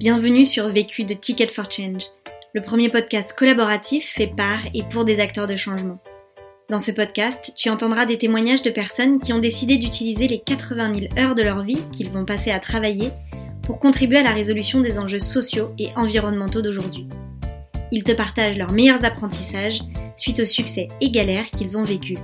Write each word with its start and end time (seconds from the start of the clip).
Bienvenue 0.00 0.46
sur 0.46 0.66
Vécu 0.70 1.04
de 1.04 1.12
Ticket 1.12 1.48
for 1.48 1.70
Change, 1.70 2.04
le 2.54 2.62
premier 2.62 2.88
podcast 2.88 3.34
collaboratif 3.36 4.14
fait 4.14 4.32
par 4.34 4.60
et 4.72 4.82
pour 4.82 5.04
des 5.04 5.20
acteurs 5.20 5.46
de 5.46 5.56
changement. 5.56 5.98
Dans 6.70 6.78
ce 6.78 6.90
podcast, 6.90 7.52
tu 7.54 7.68
entendras 7.68 8.06
des 8.06 8.16
témoignages 8.16 8.62
de 8.62 8.70
personnes 8.70 9.18
qui 9.18 9.34
ont 9.34 9.40
décidé 9.40 9.76
d'utiliser 9.76 10.26
les 10.26 10.40
80 10.40 10.96
000 10.96 11.18
heures 11.18 11.34
de 11.34 11.42
leur 11.42 11.64
vie 11.64 11.82
qu'ils 11.92 12.08
vont 12.08 12.24
passer 12.24 12.50
à 12.50 12.60
travailler 12.60 13.10
pour 13.60 13.78
contribuer 13.78 14.16
à 14.16 14.22
la 14.22 14.32
résolution 14.32 14.80
des 14.80 14.98
enjeux 14.98 15.18
sociaux 15.18 15.74
et 15.78 15.90
environnementaux 15.96 16.62
d'aujourd'hui. 16.62 17.06
Ils 17.92 18.02
te 18.02 18.12
partagent 18.12 18.56
leurs 18.56 18.72
meilleurs 18.72 19.04
apprentissages 19.04 19.82
suite 20.16 20.40
aux 20.40 20.46
succès 20.46 20.88
et 21.02 21.10
galères 21.10 21.50
qu'ils 21.50 21.76
ont 21.76 21.84
vécus. 21.84 22.18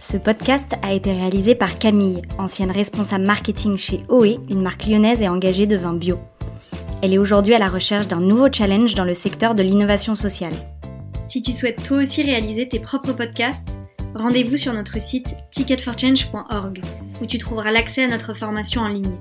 Ce 0.00 0.16
podcast 0.16 0.72
a 0.82 0.94
été 0.94 1.12
réalisé 1.12 1.54
par 1.54 1.78
Camille, 1.78 2.22
ancienne 2.38 2.72
responsable 2.72 3.24
marketing 3.24 3.76
chez 3.76 4.00
OE, 4.08 4.40
une 4.50 4.62
marque 4.62 4.86
lyonnaise 4.86 5.22
et 5.22 5.28
engagée 5.28 5.68
de 5.68 5.76
bio. 5.76 6.18
Elle 7.02 7.14
est 7.14 7.18
aujourd'hui 7.18 7.54
à 7.54 7.58
la 7.58 7.68
recherche 7.68 8.08
d'un 8.08 8.20
nouveau 8.20 8.52
challenge 8.52 8.94
dans 8.94 9.04
le 9.04 9.14
secteur 9.14 9.54
de 9.54 9.62
l'innovation 9.62 10.14
sociale. 10.14 10.52
Si 11.26 11.42
tu 11.42 11.52
souhaites 11.52 11.82
toi 11.82 11.98
aussi 11.98 12.22
réaliser 12.22 12.68
tes 12.68 12.78
propres 12.78 13.12
podcasts, 13.12 13.66
rendez-vous 14.14 14.56
sur 14.56 14.74
notre 14.74 15.00
site 15.00 15.34
ticketforchange.org 15.52 16.82
où 17.22 17.26
tu 17.26 17.38
trouveras 17.38 17.70
l'accès 17.70 18.04
à 18.04 18.08
notre 18.08 18.34
formation 18.34 18.82
en 18.82 18.88
ligne. 18.88 19.16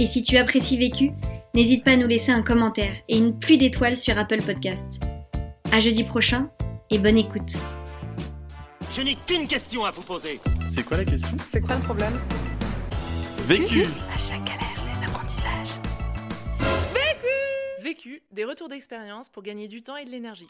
Et 0.00 0.06
si 0.06 0.22
tu 0.22 0.36
apprécies 0.38 0.78
Vécu, 0.78 1.12
n'hésite 1.54 1.84
pas 1.84 1.92
à 1.92 1.96
nous 1.96 2.06
laisser 2.08 2.32
un 2.32 2.42
commentaire 2.42 2.94
et 3.08 3.16
une 3.16 3.38
pluie 3.38 3.58
d'étoiles 3.58 3.96
sur 3.96 4.18
Apple 4.18 4.42
Podcast. 4.42 4.86
À 5.70 5.78
jeudi 5.78 6.02
prochain 6.02 6.48
et 6.90 6.98
bonne 6.98 7.18
écoute. 7.18 7.58
Je 8.90 9.02
n'ai 9.02 9.16
qu'une 9.26 9.46
question 9.46 9.84
à 9.84 9.90
vous 9.90 10.02
poser. 10.02 10.40
C'est 10.68 10.82
quoi 10.82 10.96
la 10.96 11.04
question? 11.04 11.36
C'est 11.48 11.60
quoi 11.60 11.76
le 11.76 11.82
problème? 11.82 12.18
Vécu 13.46 13.84
À 14.14 14.18
chaque 14.18 14.57
Des 18.32 18.44
retours 18.44 18.68
d'expérience 18.68 19.28
pour 19.28 19.42
gagner 19.42 19.68
du 19.68 19.82
temps 19.82 19.96
et 19.96 20.04
de 20.04 20.10
l'énergie. 20.10 20.46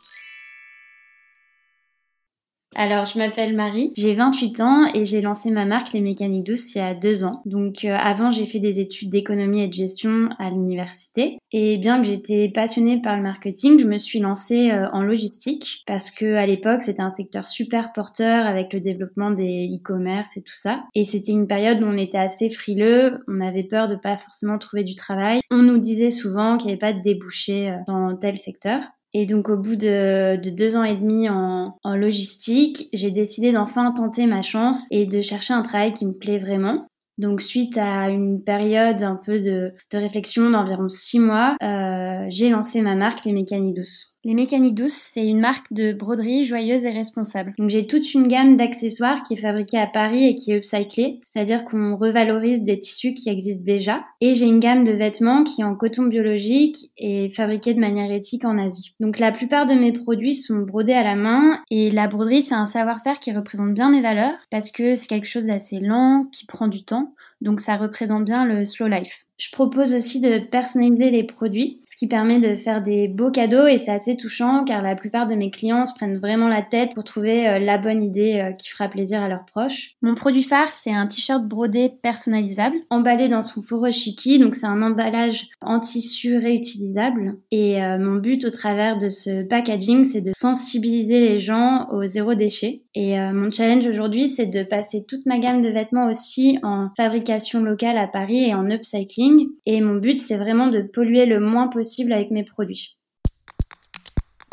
Alors, 2.76 3.06
je 3.06 3.18
m'appelle 3.18 3.56
Marie, 3.56 3.92
j'ai 3.96 4.14
28 4.14 4.60
ans 4.60 4.86
et 4.94 5.04
j'ai 5.04 5.20
lancé 5.20 5.50
ma 5.50 5.64
marque 5.64 5.92
Les 5.92 6.00
Mécaniques 6.00 6.44
Douces 6.44 6.74
il 6.74 6.78
y 6.78 6.80
a 6.80 6.94
deux 6.94 7.24
ans. 7.24 7.42
Donc, 7.46 7.84
euh, 7.84 7.96
avant, 7.98 8.30
j'ai 8.30 8.46
fait 8.46 8.60
des 8.60 8.78
études 8.78 9.10
d'économie 9.10 9.62
et 9.62 9.68
de 9.68 9.72
gestion 9.72 10.28
à 10.38 10.50
l'université. 10.50 11.38
Et 11.50 11.78
bien 11.78 12.00
que 12.00 12.06
j'étais 12.06 12.50
passionnée 12.54 13.00
par 13.00 13.16
le 13.16 13.22
marketing, 13.22 13.80
je 13.80 13.86
me 13.86 13.98
suis 13.98 14.18
lancée 14.18 14.70
euh, 14.70 14.86
en 14.92 15.02
logistique 15.02 15.82
parce 15.86 16.10
que 16.10 16.34
à 16.34 16.46
l'époque, 16.46 16.82
c'était 16.82 17.02
un 17.02 17.10
secteur 17.10 17.48
super 17.48 17.92
porteur 17.92 18.46
avec 18.46 18.72
le 18.72 18.80
développement 18.80 19.30
des 19.30 19.70
e-commerce 19.74 20.36
et 20.36 20.42
tout 20.42 20.54
ça. 20.54 20.84
Et 20.94 21.04
c'était 21.04 21.32
une 21.32 21.46
période 21.46 21.82
où 21.82 21.86
on 21.86 21.96
était 21.96 22.18
assez 22.18 22.50
frileux, 22.50 23.18
on 23.28 23.40
avait 23.40 23.64
peur 23.64 23.88
de 23.88 23.96
pas 23.96 24.16
forcément 24.16 24.58
trouver 24.58 24.84
du 24.84 24.94
travail. 24.94 25.40
On 25.50 25.62
nous 25.62 25.78
disait 25.78 26.10
souvent 26.10 26.58
qu'il 26.58 26.66
n'y 26.66 26.72
avait 26.72 26.78
pas 26.78 26.92
de 26.92 27.02
débouchés 27.02 27.70
euh, 27.70 27.76
dans 27.86 28.14
tel 28.16 28.36
secteur. 28.36 28.82
Et 29.14 29.26
donc 29.26 29.48
au 29.48 29.56
bout 29.56 29.76
de, 29.76 30.36
de 30.36 30.50
deux 30.50 30.76
ans 30.76 30.84
et 30.84 30.96
demi 30.96 31.28
en, 31.28 31.74
logistique, 31.84 32.88
j'ai 32.92 33.10
décidé 33.10 33.52
d'enfin 33.52 33.92
tenter 33.92 34.26
ma 34.26 34.42
chance 34.42 34.86
et 34.90 35.06
de 35.06 35.22
chercher 35.22 35.54
un 35.54 35.62
travail 35.62 35.94
qui 35.94 36.06
me 36.06 36.12
plaît 36.12 36.38
vraiment. 36.38 36.86
Donc 37.16 37.40
suite 37.40 37.76
à 37.76 38.10
une 38.10 38.44
période 38.44 39.02
un 39.02 39.16
peu 39.16 39.40
de, 39.40 39.72
de 39.90 39.98
réflexion 39.98 40.50
d'environ 40.50 40.88
six 40.88 41.18
mois, 41.18 41.56
euh, 41.62 42.26
j'ai 42.28 42.50
lancé 42.50 42.80
ma 42.80 42.94
marque 42.94 43.24
Les 43.24 43.32
Mécaniques 43.32 43.74
Douces. 43.74 44.14
Les 44.24 44.34
Mécaniques 44.34 44.74
Douces, 44.74 45.10
c'est 45.12 45.24
une 45.24 45.38
marque 45.38 45.72
de 45.72 45.92
broderie 45.92 46.44
joyeuse 46.44 46.84
et 46.84 46.90
responsable. 46.90 47.54
Donc 47.56 47.70
j'ai 47.70 47.86
toute 47.86 48.14
une 48.14 48.26
gamme 48.26 48.56
d'accessoires 48.56 49.22
qui 49.22 49.34
est 49.34 49.40
fabriquée 49.40 49.78
à 49.78 49.86
Paris 49.86 50.26
et 50.26 50.34
qui 50.34 50.50
est 50.50 50.56
upcyclée, 50.56 51.20
c'est-à-dire 51.22 51.64
qu'on 51.64 51.96
revalorise 51.96 52.64
des 52.64 52.80
tissus 52.80 53.14
qui 53.14 53.28
existent 53.28 53.64
déjà. 53.64 54.04
Et 54.20 54.34
j'ai 54.34 54.46
une 54.46 54.58
gamme 54.58 54.82
de 54.82 54.90
vêtements 54.90 55.44
qui 55.44 55.60
est 55.60 55.64
en 55.64 55.76
coton 55.76 56.02
biologique 56.02 56.90
et 56.96 57.30
fabriquée 57.30 57.74
de 57.74 57.80
manière 57.80 58.10
éthique 58.10 58.44
en 58.44 58.58
Asie. 58.58 58.92
Donc 58.98 59.20
la 59.20 59.30
plupart 59.30 59.66
de 59.66 59.74
mes 59.74 59.92
produits 59.92 60.34
sont 60.34 60.62
brodés 60.62 60.94
à 60.94 61.04
la 61.04 61.14
main 61.14 61.60
et 61.70 61.92
la 61.92 62.08
broderie 62.08 62.42
c'est 62.42 62.56
un 62.56 62.66
savoir-faire 62.66 63.20
qui 63.20 63.30
représente 63.30 63.72
bien 63.72 63.88
mes 63.88 64.02
valeurs 64.02 64.34
parce 64.50 64.72
que 64.72 64.96
c'est 64.96 65.06
quelque 65.06 65.28
chose 65.28 65.46
d'assez 65.46 65.78
lent, 65.78 66.26
qui 66.32 66.44
prend 66.44 66.66
du 66.66 66.82
temps. 66.82 67.14
Donc 67.40 67.60
ça 67.60 67.76
représente 67.76 68.24
bien 68.24 68.44
le 68.44 68.66
slow 68.66 68.88
life. 68.88 69.24
Je 69.38 69.52
propose 69.52 69.94
aussi 69.94 70.20
de 70.20 70.40
personnaliser 70.40 71.10
les 71.10 71.22
produits, 71.22 71.80
qui 71.98 72.06
permet 72.06 72.38
de 72.38 72.54
faire 72.54 72.80
des 72.80 73.08
beaux 73.08 73.32
cadeaux 73.32 73.66
et 73.66 73.76
c'est 73.76 73.90
assez 73.90 74.16
touchant 74.16 74.64
car 74.64 74.82
la 74.82 74.94
plupart 74.94 75.26
de 75.26 75.34
mes 75.34 75.50
clients 75.50 75.84
se 75.84 75.94
prennent 75.94 76.18
vraiment 76.18 76.46
la 76.48 76.62
tête 76.62 76.94
pour 76.94 77.02
trouver 77.02 77.48
euh, 77.48 77.58
la 77.58 77.76
bonne 77.76 78.02
idée 78.02 78.40
euh, 78.40 78.52
qui 78.52 78.68
fera 78.68 78.88
plaisir 78.88 79.20
à 79.20 79.28
leurs 79.28 79.44
proches. 79.44 79.96
Mon 80.00 80.14
produit 80.14 80.44
phare, 80.44 80.72
c'est 80.72 80.92
un 80.92 81.08
t-shirt 81.08 81.42
brodé 81.42 81.90
personnalisable, 82.02 82.76
emballé 82.88 83.28
dans 83.28 83.42
son 83.42 83.62
fourreau 83.62 83.90
chiqui, 83.90 84.38
donc 84.38 84.54
c'est 84.54 84.66
un 84.66 84.80
emballage 84.80 85.48
en 85.60 85.80
tissu 85.80 86.38
réutilisable. 86.38 87.34
Et 87.50 87.82
euh, 87.82 87.98
mon 87.98 88.16
but 88.16 88.44
au 88.44 88.50
travers 88.50 88.96
de 88.96 89.08
ce 89.08 89.42
packaging, 89.42 90.04
c'est 90.04 90.20
de 90.20 90.30
sensibiliser 90.34 91.18
les 91.18 91.40
gens 91.40 91.88
au 91.90 92.06
zéro 92.06 92.34
déchet. 92.34 92.82
Et 92.94 93.16
mon 93.32 93.48
challenge 93.52 93.86
aujourd'hui, 93.86 94.28
c'est 94.28 94.46
de 94.46 94.64
passer 94.64 95.04
toute 95.06 95.24
ma 95.24 95.38
gamme 95.38 95.62
de 95.62 95.68
vêtements 95.68 96.08
aussi 96.08 96.58
en 96.64 96.88
fabrication 96.96 97.62
locale 97.62 97.96
à 97.96 98.08
Paris 98.08 98.48
et 98.48 98.54
en 98.54 98.68
upcycling 98.68 99.48
et 99.66 99.80
mon 99.80 99.96
but, 99.96 100.18
c'est 100.18 100.36
vraiment 100.36 100.68
de 100.68 100.80
polluer 100.80 101.26
le 101.26 101.38
moins 101.38 101.68
possible 101.68 101.87
avec 102.12 102.30
mes 102.30 102.44
produits. 102.44 102.98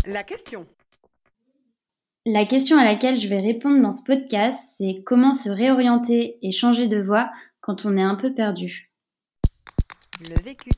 La 0.05 0.23
question. 0.23 0.67
La 2.25 2.45
question 2.45 2.77
à 2.77 2.83
laquelle 2.83 3.17
je 3.17 3.27
vais 3.27 3.39
répondre 3.39 3.81
dans 3.81 3.93
ce 3.93 4.03
podcast, 4.03 4.75
c'est 4.77 5.03
comment 5.05 5.31
se 5.31 5.49
réorienter 5.49 6.37
et 6.41 6.51
changer 6.51 6.87
de 6.87 7.01
voie 7.01 7.31
quand 7.61 7.85
on 7.85 7.97
est 7.97 8.03
un 8.03 8.15
peu 8.15 8.33
perdu. 8.33 8.91
Le 10.29 10.41
vécu. 10.41 10.69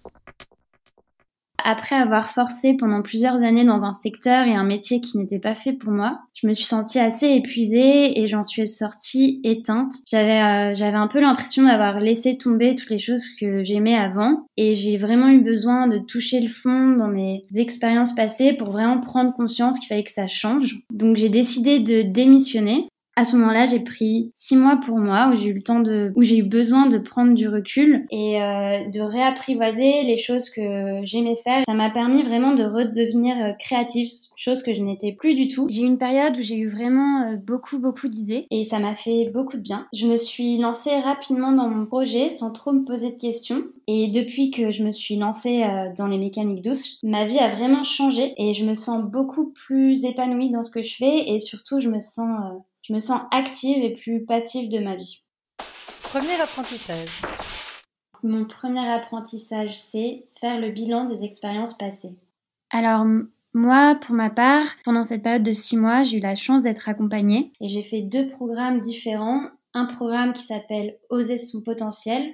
Après 1.63 1.95
avoir 1.95 2.31
forcé 2.31 2.75
pendant 2.75 3.01
plusieurs 3.01 3.41
années 3.43 3.65
dans 3.65 3.83
un 3.83 3.93
secteur 3.93 4.45
et 4.45 4.55
un 4.55 4.63
métier 4.63 5.01
qui 5.01 5.17
n'était 5.17 5.39
pas 5.39 5.55
fait 5.55 5.73
pour 5.73 5.91
moi, 5.91 6.19
je 6.33 6.47
me 6.47 6.53
suis 6.53 6.65
sentie 6.65 6.99
assez 6.99 7.27
épuisée 7.27 8.19
et 8.19 8.27
j'en 8.27 8.43
suis 8.43 8.67
sortie 8.67 9.41
éteinte. 9.43 9.93
J'avais 10.07 10.41
euh, 10.41 10.73
j'avais 10.73 10.97
un 10.97 11.07
peu 11.07 11.19
l'impression 11.19 11.63
d'avoir 11.63 11.99
laissé 11.99 12.37
tomber 12.37 12.75
toutes 12.75 12.89
les 12.89 12.99
choses 12.99 13.27
que 13.39 13.63
j'aimais 13.63 13.95
avant 13.95 14.45
et 14.55 14.75
j'ai 14.75 14.97
vraiment 14.97 15.29
eu 15.29 15.41
besoin 15.41 15.87
de 15.87 15.97
toucher 15.97 16.39
le 16.39 16.47
fond 16.47 16.95
dans 16.95 17.07
mes 17.07 17.43
expériences 17.55 18.13
passées 18.13 18.53
pour 18.53 18.71
vraiment 18.71 18.99
prendre 18.99 19.33
conscience 19.33 19.79
qu'il 19.79 19.87
fallait 19.87 20.03
que 20.03 20.11
ça 20.11 20.27
change. 20.27 20.79
Donc 20.91 21.17
j'ai 21.17 21.29
décidé 21.29 21.79
de 21.79 22.01
démissionner 22.01 22.87
à 23.17 23.25
ce 23.25 23.35
moment-là, 23.35 23.65
j'ai 23.65 23.79
pris 23.79 24.31
six 24.35 24.55
mois 24.55 24.79
pour 24.85 24.99
moi 24.99 25.31
où 25.31 25.35
j'ai 25.35 25.49
eu 25.49 25.53
le 25.53 25.63
temps 25.63 25.79
de, 25.79 26.13
où 26.15 26.21
j'ai 26.21 26.37
eu 26.37 26.43
besoin 26.43 26.85
de 26.85 26.99
prendre 26.99 27.33
du 27.33 27.49
recul 27.49 28.05
et 28.11 28.39
euh, 28.39 28.87
de 28.89 29.01
réapprivoiser 29.01 30.03
les 30.03 30.19
choses 30.19 30.51
que 30.51 31.01
j'aimais 31.01 31.35
faire. 31.35 31.63
Ça 31.65 31.73
m'a 31.73 31.89
permis 31.89 32.21
vraiment 32.21 32.53
de 32.53 32.63
redevenir 32.63 33.35
euh, 33.37 33.53
créative, 33.57 34.11
chose 34.35 34.61
que 34.61 34.71
je 34.71 34.83
n'étais 34.83 35.13
plus 35.13 35.33
du 35.33 35.47
tout. 35.47 35.65
J'ai 35.67 35.81
eu 35.81 35.87
une 35.87 35.97
période 35.97 36.37
où 36.37 36.41
j'ai 36.43 36.57
eu 36.57 36.67
vraiment 36.67 37.23
euh, 37.23 37.37
beaucoup, 37.37 37.79
beaucoup 37.79 38.07
d'idées 38.07 38.45
et 38.51 38.63
ça 38.63 38.77
m'a 38.77 38.93
fait 38.93 39.31
beaucoup 39.33 39.57
de 39.57 39.63
bien. 39.63 39.87
Je 39.95 40.05
me 40.05 40.15
suis 40.15 40.59
lancée 40.59 40.99
rapidement 40.99 41.51
dans 41.51 41.69
mon 41.69 41.87
projet 41.87 42.29
sans 42.29 42.53
trop 42.53 42.71
me 42.71 42.85
poser 42.85 43.09
de 43.09 43.17
questions. 43.17 43.63
Et 43.87 44.09
depuis 44.09 44.51
que 44.51 44.69
je 44.69 44.83
me 44.83 44.91
suis 44.91 45.15
lancée 45.15 45.65
dans 45.97 46.07
les 46.07 46.17
mécaniques 46.17 46.61
douces, 46.61 46.99
ma 47.03 47.25
vie 47.25 47.39
a 47.39 47.55
vraiment 47.55 47.85
changé 47.85 48.33
et 48.37 48.53
je 48.53 48.65
me 48.65 48.73
sens 48.73 49.01
beaucoup 49.01 49.53
plus 49.55 50.03
épanouie 50.03 50.51
dans 50.51 50.63
ce 50.63 50.71
que 50.71 50.83
je 50.83 50.93
fais 50.97 51.29
et 51.29 51.39
surtout 51.39 51.79
je 51.79 51.89
me 51.89 52.01
sens 52.01 52.27
je 52.87 52.93
me 52.93 52.99
sens 52.99 53.21
active 53.31 53.83
et 53.83 53.91
plus 53.91 54.23
passive 54.23 54.69
de 54.69 54.79
ma 54.79 54.95
vie. 54.95 55.23
Premier 56.03 56.39
apprentissage. 56.39 57.21
Mon 58.23 58.45
premier 58.45 58.87
apprentissage, 58.89 59.77
c'est 59.77 60.25
faire 60.39 60.59
le 60.59 60.69
bilan 60.71 61.05
des 61.05 61.25
expériences 61.25 61.77
passées. 61.77 62.15
Alors, 62.69 63.05
moi, 63.53 63.95
pour 63.95 64.15
ma 64.15 64.29
part, 64.29 64.67
pendant 64.85 65.03
cette 65.03 65.23
période 65.23 65.43
de 65.43 65.51
six 65.51 65.75
mois, 65.75 66.03
j'ai 66.03 66.17
eu 66.17 66.21
la 66.21 66.35
chance 66.35 66.61
d'être 66.61 66.87
accompagnée 66.87 67.51
et 67.59 67.67
j'ai 67.67 67.83
fait 67.83 68.01
deux 68.01 68.29
programmes 68.29 68.79
différents. 68.79 69.41
Un 69.73 69.85
programme 69.85 70.31
qui 70.31 70.43
s'appelle 70.43 70.97
Oser 71.09 71.37
son 71.37 71.61
potentiel, 71.63 72.33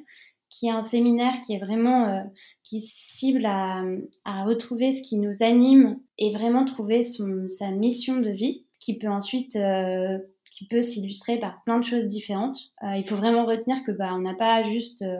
qui 0.50 0.68
est 0.68 0.72
un 0.72 0.84
séminaire 0.84 1.34
qui 1.46 1.54
est 1.54 1.60
vraiment 1.60 2.06
euh, 2.06 2.22
qui 2.62 2.80
cible 2.80 3.46
à, 3.46 3.84
à, 4.24 4.44
retrouver 4.44 4.92
ce 4.92 5.02
qui 5.02 5.18
nous 5.18 5.42
anime 5.42 6.00
et 6.20 6.32
vraiment 6.32 6.64
trouver 6.64 7.02
son, 7.02 7.48
sa 7.48 7.72
mission 7.72 8.20
de 8.20 8.30
vie, 8.30 8.66
qui 8.80 8.98
peut 8.98 9.10
ensuite 9.10 9.56
euh, 9.56 10.20
qui 10.54 10.68
peut 10.68 10.84
s'illustrer 10.84 11.40
par 11.40 11.64
plein 11.64 11.80
de 11.80 11.84
choses 11.84 12.06
différentes. 12.06 12.60
Euh, 12.84 12.96
il 12.96 13.08
faut 13.08 13.16
vraiment 13.16 13.46
retenir 13.46 13.84
que 13.84 13.92
bah, 13.92 14.12
on 14.14 14.20
n'a 14.20 14.36
pas 14.36 14.62
juste 14.62 15.02
euh, 15.02 15.18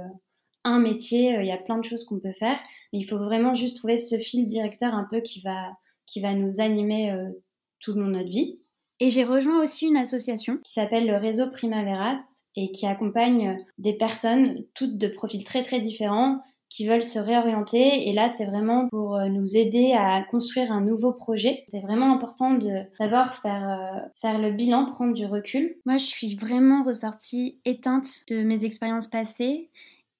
un 0.64 0.80
métier, 0.80 1.36
euh, 1.36 1.42
il 1.42 1.48
y 1.48 1.52
a 1.52 1.58
plein 1.58 1.80
de 1.80 1.84
choses 1.84 2.06
qu'on 2.06 2.20
peut 2.20 2.32
faire, 2.32 2.60
il 2.92 3.04
faut 3.04 3.18
vraiment 3.18 3.56
juste 3.56 3.78
trouver 3.78 3.98
ce 3.98 4.18
fil 4.18 4.46
directeur 4.46 4.94
un 4.94 5.08
peu 5.10 5.22
qui 5.22 5.42
va, 5.42 5.72
qui 6.06 6.22
va 6.22 6.34
nous 6.34 6.62
animer 6.62 7.16
tout 7.80 7.94
de 7.94 8.00
notre 8.00 8.30
vie. 8.30 8.60
Et 9.00 9.10
j'ai 9.10 9.24
rejoint 9.24 9.62
aussi 9.62 9.88
une 9.88 9.98
association 9.98 10.60
qui 10.64 10.72
s'appelle 10.72 11.08
le 11.08 11.18
réseau 11.18 11.50
Primaveras 11.50 12.44
et 12.56 12.72
qui 12.72 12.86
accompagne 12.86 13.58
des 13.80 13.94
personnes, 13.94 14.64
toutes 14.76 14.98
de 14.98 15.08
profils 15.08 15.44
très 15.44 15.64
très 15.64 15.82
différents, 15.82 16.42
qui 16.74 16.88
veulent 16.88 17.04
se 17.04 17.20
réorienter. 17.20 18.10
Et 18.10 18.14
là, 18.14 18.30
c'est 18.30 18.46
vraiment 18.46 18.88
pour 18.90 19.16
euh, 19.16 19.28
nous 19.28 19.56
aider 19.56 19.94
à 19.96 20.24
construire 20.24 20.72
un 20.72 20.82
nouveau 20.82 21.14
projet. 21.14 21.66
C'est 21.70 21.82
vraiment 21.82 22.12
important 22.12 22.56
de 22.56 22.84
d'abord 23.00 23.34
faire, 23.34 23.70
euh, 23.70 24.00
faire 24.20 24.40
le 24.40 24.52
bilan, 24.52 24.86
prendre 24.86 25.14
du 25.14 25.28
recul. 25.28 25.76
Moi, 25.86 25.98
je 25.98 26.06
suis 26.06 26.36
vraiment 26.36 26.84
ressortie 26.84 27.60
éteinte 27.64 28.08
de 28.28 28.42
mes 28.44 28.66
expériences 28.66 29.08
passées 29.08 29.70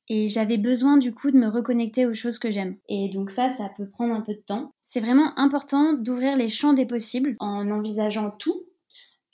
Et 0.10 0.30
j'avais 0.30 0.58
besoin 0.58 0.98
du 0.98 1.12
coup 1.12 1.32
de 1.32 1.38
me 1.38 1.48
reconnecter 1.48 2.06
aux 2.06 2.14
choses 2.14 2.38
que 2.38 2.52
j'aime. 2.52 2.76
Et 2.88 3.10
donc 3.10 3.32
ça, 3.32 3.50
ça 3.50 3.72
peut 3.76 3.90
prendre 3.90 4.14
un 4.14 4.22
peu 4.22 4.34
de 4.34 4.44
temps. 4.46 4.74
C'est 4.86 5.00
vraiment 5.00 5.38
important 5.40 5.94
d'ouvrir 5.94 6.36
les 6.36 6.50
champs 6.50 6.74
des 6.74 6.86
possibles 6.86 7.36
en 7.40 7.72
envisageant 7.72 8.30
tout, 8.30 8.62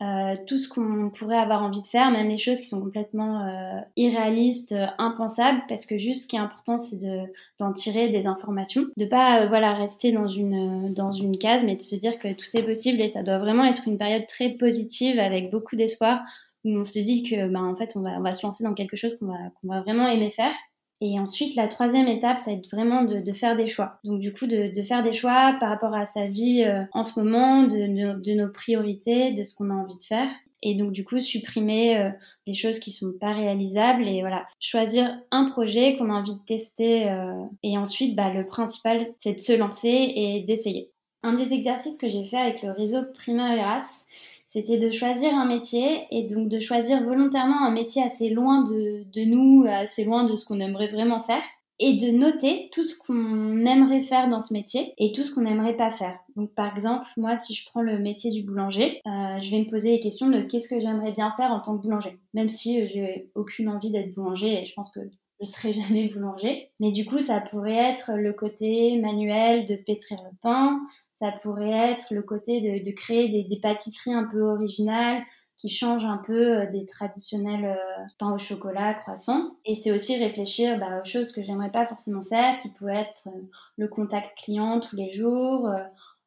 euh, 0.01 0.35
tout 0.47 0.57
ce 0.57 0.69
qu'on 0.69 1.09
pourrait 1.09 1.37
avoir 1.37 1.61
envie 1.61 1.81
de 1.81 1.87
faire, 1.87 2.09
même 2.09 2.29
les 2.29 2.37
choses 2.37 2.61
qui 2.61 2.67
sont 2.67 2.81
complètement 2.81 3.45
euh, 3.45 3.81
irréalistes, 3.97 4.71
euh, 4.71 4.87
impensables, 4.97 5.61
parce 5.67 5.85
que 5.85 5.99
juste 5.99 6.23
ce 6.23 6.27
qui 6.27 6.37
est 6.37 6.39
important, 6.39 6.77
c'est 6.77 6.99
de, 6.99 7.23
d'en 7.59 7.73
tirer 7.73 8.07
des 8.07 8.25
informations, 8.25 8.85
de 8.95 9.05
pas 9.05 9.47
voilà 9.47 9.73
rester 9.73 10.13
dans 10.13 10.29
une 10.29 10.93
dans 10.93 11.11
une 11.11 11.37
case, 11.37 11.65
mais 11.65 11.75
de 11.75 11.81
se 11.81 11.97
dire 11.97 12.17
que 12.17 12.31
tout 12.31 12.47
est 12.55 12.63
possible 12.63 13.01
et 13.01 13.09
ça 13.09 13.23
doit 13.23 13.39
vraiment 13.39 13.65
être 13.65 13.89
une 13.89 13.97
période 13.97 14.25
très 14.25 14.51
positive 14.51 15.19
avec 15.19 15.51
beaucoup 15.51 15.75
d'espoir 15.75 16.21
où 16.63 16.77
on 16.77 16.85
se 16.85 16.99
dit 16.99 17.23
que 17.23 17.49
ben 17.49 17.63
en 17.63 17.75
fait 17.75 17.97
on 17.97 18.01
va 18.01 18.11
on 18.11 18.21
va 18.21 18.33
se 18.33 18.45
lancer 18.45 18.63
dans 18.63 18.73
quelque 18.73 18.95
chose 18.95 19.17
qu'on 19.17 19.27
va 19.27 19.37
qu'on 19.59 19.67
va 19.67 19.81
vraiment 19.81 20.07
aimer 20.07 20.29
faire 20.29 20.53
et 21.01 21.17
ensuite, 21.17 21.55
la 21.55 21.67
troisième 21.67 22.09
étape, 22.09 22.37
ça 22.37 22.51
va 22.51 22.57
être 22.57 22.69
vraiment 22.69 23.03
de, 23.03 23.31
faire 23.31 23.55
des 23.55 23.67
choix. 23.67 23.99
Donc 24.03 24.19
du 24.19 24.33
coup, 24.33 24.47
de, 24.47 24.71
faire 24.83 25.01
des 25.01 25.13
choix 25.13 25.55
par 25.59 25.69
rapport 25.69 25.93
à 25.93 26.05
sa 26.05 26.25
vie 26.25 26.63
euh, 26.63 26.83
en 26.91 27.03
ce 27.03 27.19
moment, 27.19 27.63
de, 27.63 28.35
nos 28.35 28.51
priorités, 28.51 29.31
de 29.31 29.43
ce 29.43 29.55
qu'on 29.55 29.69
a 29.69 29.73
envie 29.73 29.97
de 29.97 30.03
faire. 30.03 30.29
Et 30.61 30.75
donc 30.75 30.91
du 30.91 31.05
coup, 31.05 31.21
supprimer 31.21 31.97
euh, 31.97 32.09
les 32.45 32.53
choses 32.53 32.79
qui 32.79 32.91
sont 32.91 33.13
pas 33.17 33.33
réalisables 33.33 34.05
et 34.05 34.19
voilà, 34.19 34.45
choisir 34.59 35.17
un 35.31 35.45
projet 35.45 35.95
qu'on 35.95 36.09
a 36.09 36.13
envie 36.13 36.35
de 36.35 36.45
tester. 36.45 37.09
Euh, 37.09 37.45
et 37.63 37.77
ensuite, 37.77 38.13
bah, 38.13 38.33
le 38.33 38.45
principal, 38.45 39.07
c'est 39.15 39.35
de 39.35 39.39
se 39.39 39.53
lancer 39.53 39.87
et 39.87 40.43
d'essayer. 40.45 40.91
Un 41.23 41.33
des 41.33 41.53
exercices 41.53 41.97
que 41.97 42.09
j'ai 42.09 42.25
fait 42.25 42.37
avec 42.37 42.61
le 42.61 42.71
réseau 42.71 42.99
Primaveras, 43.13 44.03
c'était 44.49 44.77
de 44.77 44.91
choisir 44.91 45.33
un 45.33 45.45
métier 45.45 46.05
et 46.11 46.23
donc 46.23 46.49
de 46.49 46.59
choisir 46.59 47.03
volontairement 47.03 47.65
un 47.65 47.71
métier 47.71 48.03
assez 48.03 48.29
loin 48.29 48.63
de, 48.63 49.03
de 49.13 49.25
nous, 49.25 49.65
assez 49.67 50.03
loin 50.03 50.25
de 50.25 50.35
ce 50.35 50.45
qu'on 50.45 50.59
aimerait 50.59 50.87
vraiment 50.87 51.21
faire 51.21 51.43
et 51.79 51.95
de 51.95 52.11
noter 52.11 52.69
tout 52.73 52.83
ce 52.83 52.97
qu'on 52.97 53.65
aimerait 53.65 54.01
faire 54.01 54.27
dans 54.27 54.41
ce 54.41 54.53
métier 54.53 54.93
et 54.97 55.13
tout 55.13 55.23
ce 55.23 55.33
qu'on 55.33 55.41
n'aimerait 55.41 55.77
pas 55.77 55.91
faire. 55.91 56.19
Donc 56.35 56.53
par 56.53 56.75
exemple, 56.75 57.07
moi 57.15 57.37
si 57.37 57.55
je 57.55 57.65
prends 57.69 57.81
le 57.81 57.99
métier 57.99 58.31
du 58.31 58.43
boulanger, 58.43 59.01
euh, 59.07 59.41
je 59.41 59.51
vais 59.51 59.59
me 59.59 59.69
poser 59.69 59.91
les 59.91 59.99
questions 60.01 60.29
de 60.29 60.41
qu'est-ce 60.41 60.67
que 60.67 60.79
j'aimerais 60.81 61.13
bien 61.13 61.33
faire 61.37 61.51
en 61.51 61.61
tant 61.61 61.77
que 61.77 61.83
boulanger, 61.83 62.19
même 62.33 62.49
si 62.49 62.81
euh, 62.81 62.87
j'ai 62.91 63.29
aucune 63.35 63.69
envie 63.69 63.91
d'être 63.91 64.13
boulanger 64.13 64.61
et 64.61 64.65
je 64.65 64.73
pense 64.73 64.91
que 64.91 64.99
je 65.39 65.45
serai 65.45 65.73
jamais 65.73 66.09
boulanger. 66.09 66.69
Mais 66.79 66.91
du 66.91 67.05
coup, 67.05 67.19
ça 67.19 67.39
pourrait 67.39 67.91
être 67.91 68.11
le 68.15 68.33
côté 68.33 68.97
manuel 68.97 69.65
de 69.65 69.75
pétrir 69.75 70.19
le 70.23 70.35
pain, 70.41 70.79
ça 71.19 71.31
pourrait 71.43 71.91
être 71.91 72.11
le 72.11 72.21
côté 72.21 72.61
de, 72.61 72.91
créer 72.91 73.43
des, 73.43 73.59
pâtisseries 73.59 74.13
un 74.13 74.23
peu 74.23 74.41
originales 74.41 75.21
qui 75.57 75.69
changent 75.69 76.05
un 76.05 76.21
peu 76.25 76.59
euh, 76.59 76.65
des 76.67 76.85
traditionnels 76.85 77.65
euh, 77.65 78.03
pains 78.17 78.33
au 78.33 78.37
chocolat, 78.37 78.93
croissants. 78.93 79.57
Et 79.65 79.75
c'est 79.75 79.91
aussi 79.91 80.17
réfléchir 80.17 80.79
bah, 80.79 81.01
aux 81.01 81.05
choses 81.05 81.33
que 81.33 81.43
j'aimerais 81.43 81.71
pas 81.71 81.85
forcément 81.85 82.23
faire, 82.23 82.57
qui 82.59 82.69
pourraient 82.69 83.01
être 83.01 83.27
euh, 83.27 83.41
le 83.77 83.89
contact 83.89 84.37
client 84.37 84.79
tous 84.79 84.95
les 84.95 85.11
jours, 85.11 85.69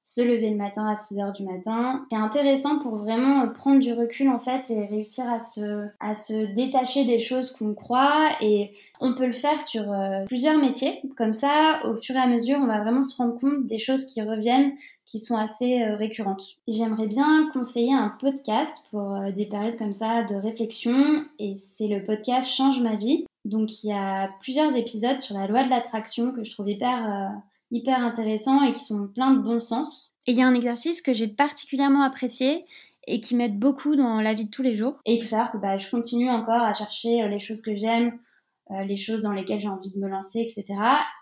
se 0.05 0.21
lever 0.21 0.51
le 0.51 0.57
matin 0.57 0.87
à 0.87 0.97
6 0.97 1.21
heures 1.21 1.33
du 1.33 1.45
matin. 1.45 2.05
C'est 2.11 2.19
intéressant 2.19 2.79
pour 2.81 2.97
vraiment 2.97 3.49
prendre 3.49 3.81
du 3.81 3.95
recul 3.95 4.29
en 4.29 4.41
fait 4.41 4.69
et 4.71 4.85
réussir 4.85 5.31
à 5.31 5.39
se, 5.39 5.87
à 6.01 6.15
se 6.15 6.55
détacher 6.55 7.05
des 7.05 7.21
choses 7.21 7.53
qu'on 7.53 7.73
croit 7.73 8.31
et 8.43 8.75
on 9.03 9.15
peut 9.15 9.27
le 9.27 9.33
faire 9.33 9.61
sur 9.61 9.93
euh, 9.93 10.25
plusieurs 10.27 10.57
métiers. 10.59 11.03
Comme 11.17 11.33
ça, 11.33 11.81
au 11.85 11.97
fur 11.97 12.15
et 12.15 12.21
à 12.21 12.27
mesure, 12.27 12.59
on 12.61 12.67
va 12.67 12.81
vraiment 12.81 13.03
se 13.03 13.17
rendre 13.17 13.39
compte 13.39 13.67
des 13.67 13.79
choses 13.79 14.07
qui 14.07 14.23
reviennent, 14.23 14.73
qui 15.05 15.19
sont 15.19 15.37
assez 15.37 15.83
euh, 15.83 15.97
récurrentes. 15.97 16.57
J'aimerais 16.69 17.09
bien 17.09 17.49
conseiller 17.53 17.93
un 17.93 18.15
podcast 18.21 18.77
pour 18.91 19.15
euh, 19.15 19.33
des 19.33 19.47
périodes 19.47 19.77
comme 19.77 19.93
ça 19.93 20.23
de 20.23 20.37
réflexion 20.37 21.25
et 21.41 21.57
c'est 21.59 21.89
le 21.89 22.05
podcast 22.05 22.49
Change 22.49 22.81
ma 22.81 22.95
vie. 22.95 23.27
Donc 23.45 23.83
il 23.83 23.89
y 23.89 23.93
a 23.93 24.31
plusieurs 24.41 24.77
épisodes 24.77 25.19
sur 25.19 25.37
la 25.37 25.49
loi 25.49 25.65
de 25.65 25.71
l'attraction 25.71 26.33
que 26.33 26.45
je 26.45 26.53
trouve 26.53 26.71
hyper 26.71 27.33
hyper 27.73 27.99
intéressants 28.01 28.63
et 28.63 28.75
qui 28.75 28.85
sont 28.85 29.09
pleins 29.09 29.33
de 29.33 29.41
bon 29.41 29.59
sens. 29.59 30.15
Et 30.27 30.33
il 30.33 30.39
y 30.39 30.43
a 30.43 30.47
un 30.47 30.55
exercice 30.55 31.03
que 31.03 31.13
j'ai 31.13 31.27
particulièrement 31.27 32.03
apprécié 32.03 32.65
et 33.09 33.19
qui 33.21 33.35
m'aide 33.35 33.59
beaucoup 33.59 33.97
dans 33.97 34.21
la 34.21 34.35
vie 34.35 34.45
de 34.45 34.51
tous 34.51 34.63
les 34.63 34.77
jours. 34.77 34.99
Et 35.07 35.15
il 35.15 35.21
faut 35.21 35.27
savoir 35.27 35.51
que 35.51 35.57
bah, 35.57 35.79
je 35.79 35.91
continue 35.91 36.31
encore 36.31 36.63
à 36.63 36.73
chercher 36.73 37.27
les 37.29 37.41
choses 37.41 37.63
que 37.63 37.75
j'aime, 37.75 38.13
euh, 38.71 38.85
les 38.85 38.97
choses 38.97 39.23
dans 39.23 39.33
lesquelles 39.33 39.61
j'ai 39.61 39.69
envie 39.69 39.91
de 39.91 39.99
me 39.99 40.09
lancer, 40.09 40.41
etc. 40.41 40.75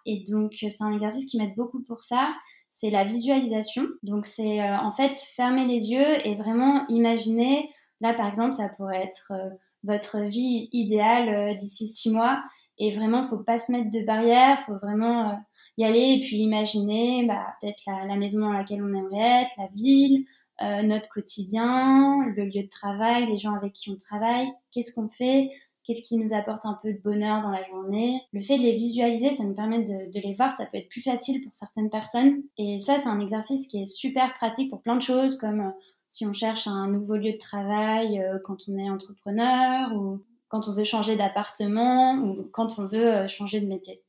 Et 0.06 0.24
donc 0.28 0.54
c'est 0.58 0.82
un 0.82 0.92
exercice 0.92 1.26
qui 1.26 1.38
m'aide 1.38 1.54
beaucoup 1.56 1.82
pour 1.82 2.02
ça. 2.02 2.32
C'est 2.72 2.90
la 2.90 3.04
visualisation. 3.04 3.84
Donc 4.02 4.26
c'est 4.26 4.60
euh, 4.60 4.76
en 4.78 4.92
fait 4.92 5.14
fermer 5.14 5.66
les 5.66 5.90
yeux 5.90 6.26
et 6.26 6.34
vraiment 6.34 6.86
imaginer. 6.88 7.70
Là 8.00 8.14
par 8.14 8.28
exemple, 8.28 8.54
ça 8.54 8.68
pourrait 8.68 9.02
être 9.02 9.32
euh, 9.32 9.50
votre 9.84 10.20
vie 10.20 10.68
idéale 10.72 11.28
euh, 11.28 11.54
d'ici 11.54 11.86
six 11.86 12.10
mois. 12.10 12.42
Et 12.78 12.94
vraiment, 12.94 13.24
faut 13.24 13.38
pas 13.38 13.58
se 13.58 13.72
mettre 13.72 13.90
de 13.90 14.04
barrières, 14.06 14.60
faut 14.64 14.78
vraiment 14.78 15.38
y 15.76 15.84
aller 15.84 16.16
et 16.18 16.20
puis 16.20 16.38
imaginer 16.38 17.26
bah, 17.26 17.46
peut-être 17.60 17.82
la, 17.86 18.06
la, 18.06 18.16
maison 18.16 18.40
dans 18.40 18.52
laquelle 18.52 18.82
on 18.82 18.94
aimerait 18.94 19.42
être, 19.42 19.52
la 19.58 19.68
ville, 19.74 20.24
euh, 20.62 20.82
notre 20.82 21.08
quotidien, 21.08 22.22
le 22.36 22.44
lieu 22.44 22.62
de 22.62 22.68
travail, 22.68 23.26
les 23.26 23.38
gens 23.38 23.54
avec 23.54 23.72
qui 23.72 23.88
on 23.88 23.96
travaille, 23.96 24.46
qu'est-ce 24.72 24.94
qu'on 24.94 25.08
fait, 25.08 25.50
qu'est-ce 25.90 26.06
qui 26.06 26.16
nous 26.16 26.32
apporte 26.32 26.64
un 26.66 26.78
peu 26.80 26.92
de 26.92 27.00
bonheur 27.02 27.42
dans 27.42 27.50
la 27.50 27.66
journée. 27.66 28.22
Le 28.32 28.40
fait 28.42 28.58
de 28.58 28.62
les 28.62 28.76
visualiser, 28.76 29.32
ça 29.32 29.42
nous 29.42 29.54
permet 29.54 29.82
de, 29.82 30.12
de 30.12 30.20
les 30.20 30.34
voir, 30.34 30.52
ça 30.52 30.66
peut 30.66 30.78
être 30.78 30.88
plus 30.88 31.02
facile 31.02 31.42
pour 31.42 31.52
certaines 31.52 31.90
personnes. 31.90 32.42
Et 32.58 32.78
ça, 32.80 32.98
c'est 32.98 33.08
un 33.08 33.18
exercice 33.18 33.66
qui 33.66 33.82
est 33.82 33.86
super 33.86 34.32
pratique 34.34 34.70
pour 34.70 34.82
plein 34.82 34.94
de 34.94 35.02
choses, 35.02 35.36
comme 35.36 35.60
euh, 35.60 35.70
si 36.06 36.26
on 36.26 36.32
cherche 36.32 36.68
un 36.68 36.86
nouveau 36.86 37.16
lieu 37.16 37.32
de 37.32 37.38
travail, 37.38 38.20
euh, 38.20 38.38
quand 38.44 38.56
on 38.68 38.78
est 38.78 38.88
entrepreneur, 38.88 39.92
ou 39.96 40.22
quand 40.48 40.68
on 40.68 40.74
veut 40.74 40.84
changer 40.84 41.16
d'appartement, 41.16 42.14
ou 42.18 42.48
quand 42.52 42.78
on 42.78 42.86
veut 42.86 43.12
euh, 43.12 43.28
changer 43.28 43.60
de 43.60 43.66
métier. 43.66 44.00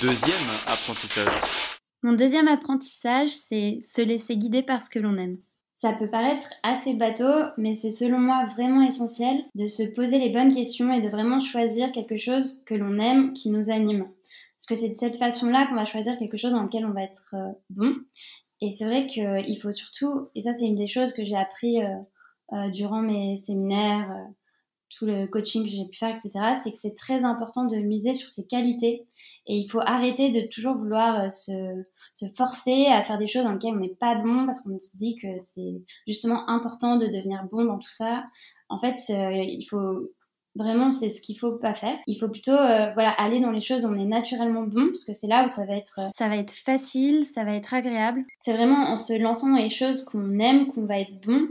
Deuxième 0.00 0.48
apprentissage. 0.66 1.32
Mon 2.02 2.14
deuxième 2.14 2.48
apprentissage, 2.48 3.28
c'est 3.28 3.80
se 3.82 4.00
laisser 4.00 4.38
guider 4.38 4.62
par 4.62 4.82
ce 4.82 4.88
que 4.88 4.98
l'on 4.98 5.18
aime. 5.18 5.36
Ça 5.80 5.94
peut 5.94 6.10
paraître 6.10 6.52
assez 6.62 6.92
bateau, 6.92 7.32
mais 7.56 7.74
c'est 7.74 7.90
selon 7.90 8.18
moi 8.18 8.44
vraiment 8.44 8.82
essentiel 8.82 9.42
de 9.54 9.66
se 9.66 9.82
poser 9.82 10.18
les 10.18 10.28
bonnes 10.28 10.52
questions 10.52 10.92
et 10.92 11.00
de 11.00 11.08
vraiment 11.08 11.40
choisir 11.40 11.90
quelque 11.90 12.18
chose 12.18 12.62
que 12.66 12.74
l'on 12.74 12.98
aime, 12.98 13.32
qui 13.32 13.48
nous 13.48 13.70
anime. 13.70 14.06
Parce 14.58 14.66
que 14.68 14.74
c'est 14.74 14.90
de 14.90 14.98
cette 14.98 15.16
façon-là 15.16 15.66
qu'on 15.66 15.76
va 15.76 15.86
choisir 15.86 16.18
quelque 16.18 16.36
chose 16.36 16.52
dans 16.52 16.64
lequel 16.64 16.84
on 16.84 16.92
va 16.92 17.04
être 17.04 17.34
euh, 17.34 17.52
bon. 17.70 17.94
Et 18.60 18.72
c'est 18.72 18.84
vrai 18.84 19.06
qu'il 19.06 19.58
faut 19.58 19.72
surtout, 19.72 20.28
et 20.34 20.42
ça 20.42 20.52
c'est 20.52 20.66
une 20.66 20.74
des 20.74 20.86
choses 20.86 21.14
que 21.14 21.24
j'ai 21.24 21.36
appris 21.36 21.82
euh, 21.82 21.96
euh, 22.52 22.68
durant 22.68 23.00
mes 23.00 23.36
séminaires, 23.36 24.14
tout 24.96 25.06
le 25.06 25.26
coaching 25.26 25.64
que 25.64 25.70
j'ai 25.70 25.84
pu 25.84 25.98
faire, 25.98 26.14
etc., 26.14 26.30
c'est 26.62 26.72
que 26.72 26.78
c'est 26.78 26.94
très 26.94 27.24
important 27.24 27.64
de 27.64 27.76
miser 27.76 28.12
sur 28.12 28.28
ses 28.28 28.44
qualités. 28.44 29.06
Et 29.46 29.56
il 29.56 29.68
faut 29.68 29.80
arrêter 29.80 30.30
de 30.30 30.46
toujours 30.48 30.76
vouloir 30.76 31.24
euh, 31.24 31.28
se, 31.28 32.26
forcer 32.36 32.86
à 32.86 33.02
faire 33.02 33.18
des 33.18 33.26
choses 33.26 33.44
dans 33.44 33.52
lesquelles 33.52 33.74
on 33.74 33.80
n'est 33.80 33.88
pas 33.88 34.16
bon 34.16 34.44
parce 34.46 34.60
qu'on 34.60 34.78
se 34.78 34.96
dit 34.96 35.16
que 35.16 35.28
c'est 35.38 35.82
justement 36.06 36.48
important 36.48 36.96
de 36.96 37.06
devenir 37.06 37.44
bon 37.50 37.64
dans 37.64 37.78
tout 37.78 37.90
ça. 37.90 38.24
En 38.68 38.78
fait, 38.78 38.96
euh, 39.10 39.30
il 39.32 39.64
faut 39.64 40.10
vraiment, 40.56 40.90
c'est 40.90 41.10
ce 41.10 41.20
qu'il 41.20 41.38
faut 41.38 41.52
pas 41.52 41.74
faire. 41.74 41.96
Il 42.06 42.18
faut 42.18 42.28
plutôt 42.28 42.50
euh, 42.50 42.92
voilà, 42.94 43.10
aller 43.10 43.40
dans 43.40 43.52
les 43.52 43.60
choses 43.60 43.84
où 43.84 43.88
on 43.88 43.98
est 43.98 44.04
naturellement 44.04 44.62
bon 44.62 44.86
parce 44.86 45.04
que 45.04 45.12
c'est 45.12 45.28
là 45.28 45.44
où 45.44 45.48
ça 45.48 45.64
va 45.66 45.76
être... 45.76 46.00
ça 46.12 46.28
va 46.28 46.36
être 46.36 46.52
facile, 46.52 47.26
ça 47.26 47.44
va 47.44 47.54
être 47.54 47.72
agréable. 47.74 48.22
C'est 48.44 48.52
vraiment 48.52 48.90
en 48.90 48.96
se 48.96 49.12
lançant 49.12 49.48
dans 49.48 49.62
les 49.62 49.70
choses 49.70 50.04
qu'on 50.04 50.38
aime 50.40 50.72
qu'on 50.72 50.86
va 50.86 50.98
être 50.98 51.20
bon 51.24 51.48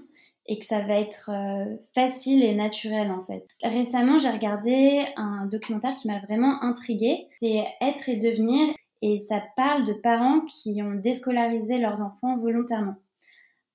et 0.50 0.58
que 0.58 0.66
ça 0.66 0.80
va 0.80 1.00
être 1.00 1.30
euh, 1.30 1.76
facile 1.94 2.44
et 2.44 2.56
naturel 2.56 3.12
en 3.12 3.24
fait. 3.24 3.46
Récemment, 3.62 4.18
j'ai 4.18 4.32
regardé 4.32 5.06
un 5.16 5.46
documentaire 5.46 5.96
qui 5.96 6.08
m'a 6.08 6.20
vraiment 6.22 6.62
intriguée. 6.64 7.28
C'est 7.40 7.64
Être 7.82 8.10
et 8.10 8.18
devenir 8.18 8.74
et 9.04 9.20
ça 9.20 9.44
parle 9.56 9.86
de 9.86 9.94
parents 9.94 10.42
qui 10.42 10.82
ont 10.82 10.96
déscolarisé 10.96 11.78
leurs 11.78 12.02
enfants 12.02 12.38
volontairement. 12.40 12.96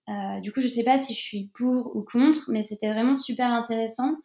Euh, 0.08 0.40
du 0.40 0.52
coup, 0.52 0.60
je 0.60 0.66
sais 0.66 0.82
pas 0.82 0.98
si 0.98 1.14
je 1.14 1.20
suis 1.20 1.48
pour 1.54 1.94
ou 1.94 2.02
contre, 2.02 2.50
mais 2.50 2.64
c'était 2.64 2.92
vraiment 2.92 3.14
super 3.14 3.52
intéressant 3.52 4.16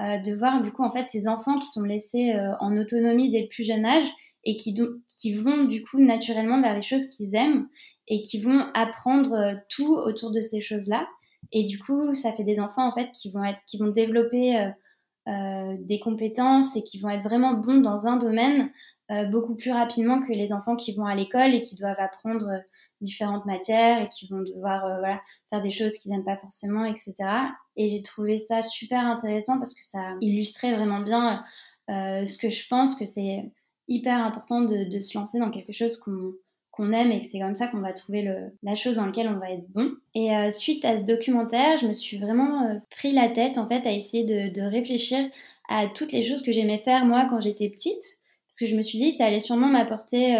euh, 0.00 0.18
de 0.18 0.34
voir 0.34 0.60
du 0.60 0.72
coup 0.72 0.82
en 0.82 0.90
fait 0.90 1.08
ces 1.08 1.28
enfants 1.28 1.60
qui 1.60 1.68
sont 1.68 1.84
laissés 1.84 2.34
en 2.58 2.76
autonomie 2.76 3.30
dès 3.30 3.42
le 3.42 3.48
plus 3.48 3.64
jeune 3.64 3.84
âge 3.84 4.08
et 4.44 4.56
qui, 4.56 4.76
qui 5.06 5.34
vont 5.34 5.64
du 5.64 5.84
coup 5.84 6.00
naturellement 6.00 6.60
vers 6.60 6.74
les 6.74 6.82
choses 6.82 7.06
qu'ils 7.06 7.36
aiment 7.36 7.68
et 8.08 8.22
qui 8.22 8.42
vont 8.42 8.66
apprendre 8.74 9.54
tout 9.68 9.94
autour 9.94 10.32
de 10.32 10.40
ces 10.40 10.60
choses-là. 10.60 11.06
Et 11.52 11.64
du 11.64 11.78
coup, 11.78 12.14
ça 12.14 12.32
fait 12.32 12.44
des 12.44 12.58
enfants 12.58 12.88
en 12.88 12.94
fait 12.94 13.10
qui 13.12 13.30
vont 13.30 13.44
être, 13.44 13.60
qui 13.66 13.78
vont 13.78 13.88
développer 13.88 14.58
euh, 14.58 14.70
euh, 15.28 15.76
des 15.80 16.00
compétences 16.00 16.74
et 16.76 16.82
qui 16.82 16.98
vont 16.98 17.10
être 17.10 17.22
vraiment 17.22 17.52
bons 17.52 17.80
dans 17.80 18.06
un 18.06 18.16
domaine 18.16 18.70
euh, 19.10 19.26
beaucoup 19.26 19.54
plus 19.54 19.70
rapidement 19.70 20.22
que 20.22 20.32
les 20.32 20.52
enfants 20.52 20.76
qui 20.76 20.94
vont 20.94 21.04
à 21.04 21.14
l'école 21.14 21.54
et 21.54 21.62
qui 21.62 21.76
doivent 21.76 22.00
apprendre 22.00 22.48
différentes 23.02 23.44
matières 23.44 24.00
et 24.00 24.08
qui 24.08 24.28
vont 24.28 24.40
devoir 24.40 24.84
faire 25.50 25.60
des 25.60 25.72
choses 25.72 25.98
qu'ils 25.98 26.12
n'aiment 26.12 26.24
pas 26.24 26.36
forcément, 26.36 26.84
etc. 26.84 27.14
Et 27.74 27.88
j'ai 27.88 28.00
trouvé 28.00 28.38
ça 28.38 28.62
super 28.62 29.00
intéressant 29.00 29.58
parce 29.58 29.74
que 29.74 29.84
ça 29.84 29.98
illustrait 30.20 30.76
vraiment 30.76 31.00
bien 31.00 31.44
ce 31.88 32.38
que 32.38 32.48
je 32.48 32.64
pense 32.68 32.94
que 32.94 33.04
c'est 33.04 33.50
hyper 33.88 34.24
important 34.24 34.60
de, 34.60 34.84
de, 34.84 35.00
se 35.00 35.18
lancer 35.18 35.40
dans 35.40 35.50
quelque 35.50 35.72
chose 35.72 35.96
qu'on 35.96 36.32
qu'on 36.72 36.90
aime 36.92 37.12
et 37.12 37.20
que 37.20 37.26
c'est 37.26 37.38
comme 37.38 37.54
ça 37.54 37.68
qu'on 37.68 37.80
va 37.80 37.92
trouver 37.92 38.28
la 38.62 38.74
chose 38.74 38.96
dans 38.96 39.06
laquelle 39.06 39.28
on 39.28 39.38
va 39.38 39.50
être 39.50 39.68
bon. 39.68 39.92
Et 40.14 40.34
euh, 40.34 40.50
suite 40.50 40.84
à 40.84 40.96
ce 40.96 41.04
documentaire, 41.04 41.76
je 41.76 41.86
me 41.86 41.92
suis 41.92 42.16
vraiment 42.16 42.66
euh, 42.66 42.78
pris 42.90 43.12
la 43.12 43.28
tête 43.28 43.58
en 43.58 43.68
fait 43.68 43.86
à 43.86 43.92
essayer 43.92 44.24
de, 44.24 44.62
réfléchir 44.62 45.28
à 45.68 45.86
toutes 45.86 46.12
les 46.12 46.22
choses 46.22 46.42
que 46.42 46.50
j'aimais 46.50 46.78
faire 46.78 47.04
moi 47.04 47.26
quand 47.28 47.40
j'étais 47.40 47.68
petite. 47.68 48.02
parce 48.48 48.58
que 48.60 48.66
je 48.66 48.76
me 48.76 48.82
suis 48.82 48.98
dit 48.98 49.12
ça 49.12 49.26
allait 49.26 49.40
sûrement 49.40 49.68
m'apporter 49.68 50.36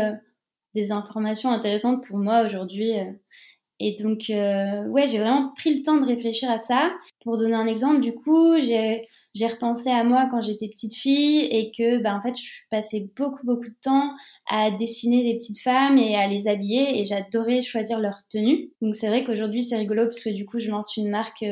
des 0.75 0.91
informations 0.91 1.51
intéressantes 1.51 2.05
pour 2.05 2.19
moi 2.19 2.47
aujourd'hui. 2.47 2.93
Et 3.85 3.97
donc, 4.01 4.27
ouais, 4.29 5.09
j'ai 5.09 5.19
vraiment 5.19 5.51
pris 5.57 5.75
le 5.75 5.83
temps 5.83 5.97
de 5.97 6.07
réfléchir 6.07 6.49
à 6.49 6.61
ça. 6.61 6.93
Pour 7.25 7.37
donner 7.37 7.55
un 7.55 7.67
exemple, 7.67 8.01
du 8.01 8.15
coup, 8.15 8.55
j'ai 8.61 9.09
repensé 9.47 9.91
à 9.91 10.05
moi 10.05 10.29
quand 10.31 10.41
j'étais 10.41 10.69
petite 10.69 10.95
fille 10.95 11.41
et 11.41 11.73
que, 11.77 11.99
ben, 11.99 12.17
en 12.17 12.23
fait, 12.23 12.39
je 12.39 12.49
passais 12.71 13.09
beaucoup, 13.17 13.45
beaucoup 13.45 13.69
de 13.69 13.77
temps 13.83 14.13
à 14.49 14.71
dessiner 14.71 15.25
des 15.25 15.35
petites 15.35 15.61
femmes 15.61 15.99
et 15.99 16.15
à 16.15 16.29
les 16.29 16.47
habiller 16.47 17.01
et 17.01 17.07
j'adorais 17.07 17.63
choisir 17.63 17.99
leur 17.99 18.21
tenue. 18.31 18.71
Donc, 18.83 18.95
c'est 18.95 19.09
vrai 19.09 19.25
qu'aujourd'hui, 19.25 19.63
c'est 19.63 19.77
rigolo 19.77 20.05
parce 20.05 20.23
que 20.23 20.31
du 20.31 20.47
coup, 20.47 20.61
je 20.61 20.71
lance 20.71 20.97
une 20.97 21.11
marque 21.11 21.45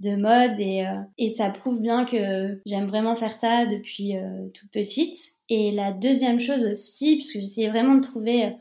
de 0.00 0.16
mode 0.16 0.58
et, 0.58 0.86
euh, 0.86 1.00
et 1.18 1.30
ça 1.30 1.50
prouve 1.50 1.80
bien 1.80 2.04
que 2.04 2.60
j'aime 2.66 2.86
vraiment 2.86 3.16
faire 3.16 3.38
ça 3.38 3.66
depuis 3.66 4.16
euh, 4.16 4.48
toute 4.54 4.70
petite. 4.70 5.16
Et 5.48 5.70
la 5.70 5.92
deuxième 5.92 6.40
chose 6.40 6.64
aussi, 6.64 7.16
puisque 7.16 7.38
j'essayais 7.38 7.70
vraiment 7.70 7.94
de 7.94 8.00
trouver 8.00 8.54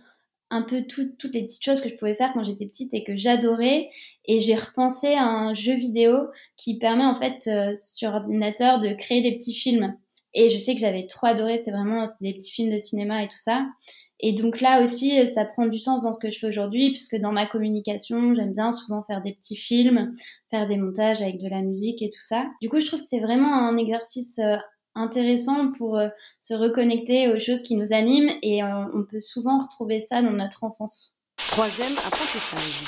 un 0.55 0.61
peu 0.61 0.83
toutes 0.87 1.33
les 1.33 1.43
petites 1.43 1.63
choses 1.63 1.81
que 1.81 1.89
je 1.89 1.95
pouvais 1.95 2.15
faire 2.15 2.31
quand 2.33 2.43
j'étais 2.43 2.65
petite 2.65 2.93
et 2.93 3.03
que 3.03 3.15
j'adorais. 3.15 3.89
Et 4.25 4.39
j'ai 4.39 4.55
repensé 4.55 5.13
à 5.13 5.23
un 5.25 5.53
jeu 5.53 5.75
vidéo 5.75 6.29
qui 6.55 6.77
permet 6.77 7.05
en 7.05 7.15
fait 7.15 7.47
euh, 7.47 7.73
sur 7.75 8.09
ordinateur 8.09 8.79
de 8.79 8.93
créer 8.93 9.21
des 9.21 9.37
petits 9.37 9.53
films. 9.53 9.95
Et 10.33 10.49
je 10.49 10.57
sais 10.57 10.75
que 10.75 10.81
j'avais 10.81 11.07
trop 11.07 11.27
adoré, 11.27 11.57
c'était 11.57 11.71
vraiment 11.71 12.03
des 12.19 12.33
petits 12.33 12.51
films 12.51 12.73
de 12.73 12.77
cinéma 12.77 13.23
et 13.23 13.27
tout 13.27 13.37
ça. 13.37 13.65
Et 14.19 14.33
donc 14.33 14.61
là 14.61 14.81
aussi, 14.81 15.25
ça 15.27 15.45
prend 15.45 15.65
du 15.67 15.79
sens 15.79 16.01
dans 16.01 16.13
ce 16.13 16.19
que 16.19 16.29
je 16.29 16.39
fais 16.39 16.47
aujourd'hui, 16.47 16.89
puisque 16.89 17.17
dans 17.17 17.31
ma 17.31 17.45
communication, 17.45 18.33
j'aime 18.33 18.53
bien 18.53 18.71
souvent 18.71 19.03
faire 19.03 19.21
des 19.21 19.33
petits 19.33 19.57
films, 19.57 20.13
faire 20.49 20.67
des 20.67 20.77
montages 20.77 21.21
avec 21.21 21.39
de 21.39 21.49
la 21.49 21.61
musique 21.61 22.01
et 22.01 22.09
tout 22.09 22.21
ça. 22.21 22.45
Du 22.61 22.69
coup, 22.69 22.79
je 22.79 22.87
trouve 22.87 23.01
que 23.01 23.07
c'est 23.07 23.19
vraiment 23.19 23.53
un 23.53 23.77
exercice 23.77 24.39
euh, 24.39 24.55
intéressant 24.95 25.71
pour 25.73 25.97
euh, 25.97 26.09
se 26.39 26.53
reconnecter 26.53 27.31
aux 27.31 27.39
choses 27.39 27.61
qui 27.61 27.75
nous 27.75 27.93
animent 27.93 28.31
et 28.41 28.63
euh, 28.63 28.85
on 28.93 29.03
peut 29.03 29.21
souvent 29.21 29.59
retrouver 29.59 29.99
ça 29.99 30.21
dans 30.21 30.31
notre 30.31 30.63
enfance. 30.63 31.15
Troisième 31.49 31.97
apprentissage. 32.05 32.83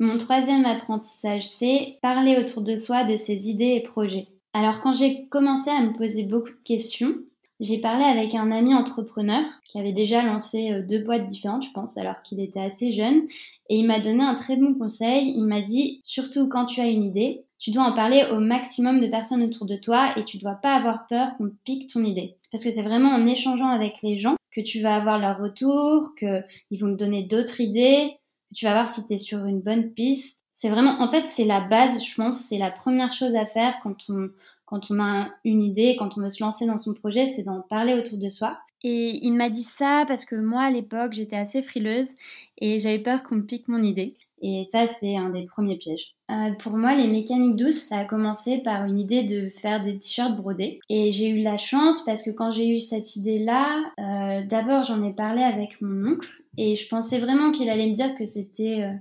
Mon 0.00 0.18
troisième 0.18 0.64
apprentissage, 0.64 1.46
c'est 1.48 1.98
parler 2.02 2.36
autour 2.38 2.62
de 2.62 2.76
soi 2.76 3.04
de 3.04 3.16
ses 3.16 3.48
idées 3.48 3.74
et 3.76 3.82
projets. 3.82 4.28
Alors 4.52 4.80
quand 4.80 4.92
j'ai 4.92 5.26
commencé 5.28 5.70
à 5.70 5.82
me 5.82 5.92
poser 5.92 6.22
beaucoup 6.22 6.50
de 6.50 6.64
questions, 6.64 7.14
j'ai 7.60 7.78
parlé 7.78 8.04
avec 8.04 8.34
un 8.34 8.50
ami 8.50 8.74
entrepreneur 8.74 9.44
qui 9.64 9.78
avait 9.78 9.92
déjà 9.92 10.22
lancé 10.22 10.72
euh, 10.72 10.82
deux 10.82 11.04
boîtes 11.04 11.28
différentes, 11.28 11.64
je 11.64 11.70
pense, 11.70 11.96
alors 11.96 12.22
qu'il 12.22 12.40
était 12.40 12.60
assez 12.60 12.90
jeune. 12.90 13.22
Et 13.70 13.76
il 13.76 13.86
m'a 13.86 14.00
donné 14.00 14.22
un 14.22 14.34
très 14.34 14.56
bon 14.56 14.74
conseil. 14.74 15.32
Il 15.36 15.44
m'a 15.44 15.62
dit, 15.62 16.00
surtout 16.02 16.48
quand 16.48 16.66
tu 16.66 16.80
as 16.80 16.88
une 16.88 17.04
idée, 17.04 17.44
tu 17.64 17.70
dois 17.70 17.84
en 17.84 17.94
parler 17.94 18.26
au 18.30 18.40
maximum 18.40 19.00
de 19.00 19.06
personnes 19.06 19.42
autour 19.42 19.64
de 19.64 19.76
toi 19.76 20.12
et 20.18 20.24
tu 20.24 20.36
dois 20.36 20.52
pas 20.52 20.74
avoir 20.74 21.06
peur 21.06 21.34
qu'on 21.38 21.50
pique 21.64 21.90
ton 21.90 22.04
idée. 22.04 22.34
Parce 22.52 22.62
que 22.62 22.70
c'est 22.70 22.82
vraiment 22.82 23.08
en 23.08 23.26
échangeant 23.26 23.70
avec 23.70 24.02
les 24.02 24.18
gens 24.18 24.36
que 24.54 24.60
tu 24.60 24.82
vas 24.82 24.96
avoir 24.96 25.18
leur 25.18 25.38
retour, 25.38 26.14
qu'ils 26.18 26.78
vont 26.78 26.92
te 26.92 26.98
donner 26.98 27.22
d'autres 27.22 27.62
idées, 27.62 28.18
que 28.50 28.54
tu 28.54 28.66
vas 28.66 28.74
voir 28.74 28.90
si 28.90 29.06
tu 29.06 29.14
es 29.14 29.16
sur 29.16 29.46
une 29.46 29.62
bonne 29.62 29.92
piste. 29.92 30.42
C'est 30.52 30.68
vraiment, 30.68 31.00
en 31.00 31.08
fait, 31.08 31.26
c'est 31.26 31.46
la 31.46 31.62
base, 31.62 32.04
je 32.04 32.14
pense, 32.14 32.38
c'est 32.38 32.58
la 32.58 32.70
première 32.70 33.14
chose 33.14 33.34
à 33.34 33.46
faire 33.46 33.76
quand 33.82 33.96
on, 34.10 34.28
quand 34.66 34.90
on 34.90 35.00
a 35.00 35.30
une 35.46 35.62
idée, 35.62 35.96
quand 35.98 36.18
on 36.18 36.20
veut 36.20 36.28
se 36.28 36.44
lancer 36.44 36.66
dans 36.66 36.76
son 36.76 36.92
projet, 36.92 37.24
c'est 37.24 37.44
d'en 37.44 37.62
parler 37.62 37.94
autour 37.94 38.18
de 38.18 38.28
soi. 38.28 38.58
Et 38.86 39.24
il 39.24 39.32
m'a 39.32 39.48
dit 39.48 39.62
ça 39.62 40.04
parce 40.06 40.26
que 40.26 40.36
moi, 40.36 40.64
à 40.64 40.70
l'époque, 40.70 41.14
j'étais 41.14 41.36
assez 41.36 41.62
frileuse 41.62 42.10
et 42.58 42.80
j'avais 42.80 42.98
peur 42.98 43.22
qu'on 43.22 43.36
me 43.36 43.42
pique 43.42 43.66
mon 43.66 43.82
idée. 43.82 44.14
Et 44.42 44.66
ça, 44.66 44.86
c'est 44.86 45.16
un 45.16 45.30
des 45.30 45.46
premiers 45.46 45.78
pièges. 45.78 46.14
Euh, 46.30 46.52
pour 46.58 46.76
moi, 46.76 46.94
les 46.94 47.08
mécaniques 47.08 47.56
douces, 47.56 47.80
ça 47.80 48.00
a 48.00 48.04
commencé 48.04 48.58
par 48.58 48.84
une 48.84 48.98
idée 48.98 49.24
de 49.24 49.48
faire 49.48 49.82
des 49.82 49.98
t-shirts 49.98 50.36
brodés. 50.36 50.80
Et 50.90 51.12
j'ai 51.12 51.30
eu 51.30 51.42
la 51.42 51.56
chance 51.56 52.04
parce 52.04 52.22
que 52.22 52.30
quand 52.30 52.50
j'ai 52.50 52.68
eu 52.68 52.78
cette 52.78 53.16
idée-là, 53.16 53.80
euh, 53.98 54.42
d'abord, 54.46 54.84
j'en 54.84 55.02
ai 55.02 55.14
parlé 55.14 55.42
avec 55.42 55.80
mon 55.80 56.12
oncle 56.12 56.28
et 56.58 56.76
je 56.76 56.86
pensais 56.86 57.18
vraiment 57.18 57.52
qu'il 57.52 57.70
allait 57.70 57.88
me 57.88 57.94
dire 57.94 58.14
que 58.16 58.26
c'était 58.26 58.82
euh, 58.82 58.92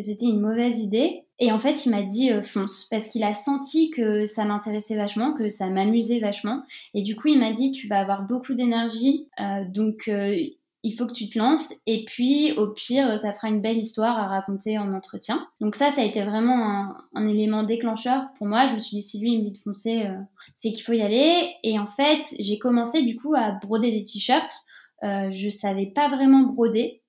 c'était 0.00 0.26
une 0.26 0.40
mauvaise 0.40 0.80
idée. 0.80 1.22
Et 1.38 1.52
en 1.52 1.58
fait, 1.58 1.86
il 1.86 1.90
m'a 1.90 2.02
dit 2.02 2.30
euh, 2.30 2.42
fonce 2.42 2.86
parce 2.90 3.08
qu'il 3.08 3.24
a 3.24 3.32
senti 3.32 3.90
que 3.90 4.26
ça 4.26 4.44
m'intéressait 4.44 4.96
vachement, 4.96 5.32
que 5.34 5.48
ça 5.48 5.68
m'amusait 5.68 6.20
vachement. 6.20 6.62
Et 6.92 7.02
du 7.02 7.16
coup, 7.16 7.28
il 7.28 7.38
m'a 7.38 7.52
dit 7.52 7.72
tu 7.72 7.88
vas 7.88 7.98
avoir 8.00 8.26
beaucoup 8.26 8.54
d'énergie, 8.54 9.26
euh, 9.40 9.64
donc 9.64 10.08
euh, 10.08 10.36
il 10.82 10.92
faut 10.92 11.06
que 11.06 11.14
tu 11.14 11.30
te 11.30 11.38
lances. 11.38 11.74
Et 11.86 12.04
puis, 12.04 12.52
au 12.52 12.68
pire, 12.68 13.18
ça 13.18 13.32
fera 13.32 13.48
une 13.48 13.62
belle 13.62 13.78
histoire 13.78 14.18
à 14.18 14.28
raconter 14.28 14.78
en 14.78 14.92
entretien. 14.92 15.46
Donc 15.60 15.76
ça, 15.76 15.90
ça 15.90 16.02
a 16.02 16.04
été 16.04 16.22
vraiment 16.22 16.68
un, 16.68 16.96
un 17.14 17.26
élément 17.26 17.62
déclencheur 17.62 18.28
pour 18.36 18.46
moi. 18.46 18.66
Je 18.66 18.74
me 18.74 18.78
suis 18.78 18.98
dit 18.98 19.02
si 19.02 19.18
lui 19.18 19.32
il 19.32 19.38
me 19.38 19.42
dit 19.42 19.52
de 19.52 19.58
foncer, 19.58 20.08
c'est 20.54 20.72
qu'il 20.72 20.82
faut 20.82 20.92
y 20.92 21.02
aller. 21.02 21.54
Et 21.62 21.78
en 21.78 21.86
fait, 21.86 22.22
j'ai 22.38 22.58
commencé 22.58 23.02
du 23.02 23.16
coup 23.16 23.34
à 23.34 23.52
broder 23.52 23.92
des 23.92 24.04
t-shirts. 24.04 24.62
je 25.02 25.50
savais 25.50 25.86
pas 25.86 26.08
vraiment 26.08 26.44
broder. 26.44 27.00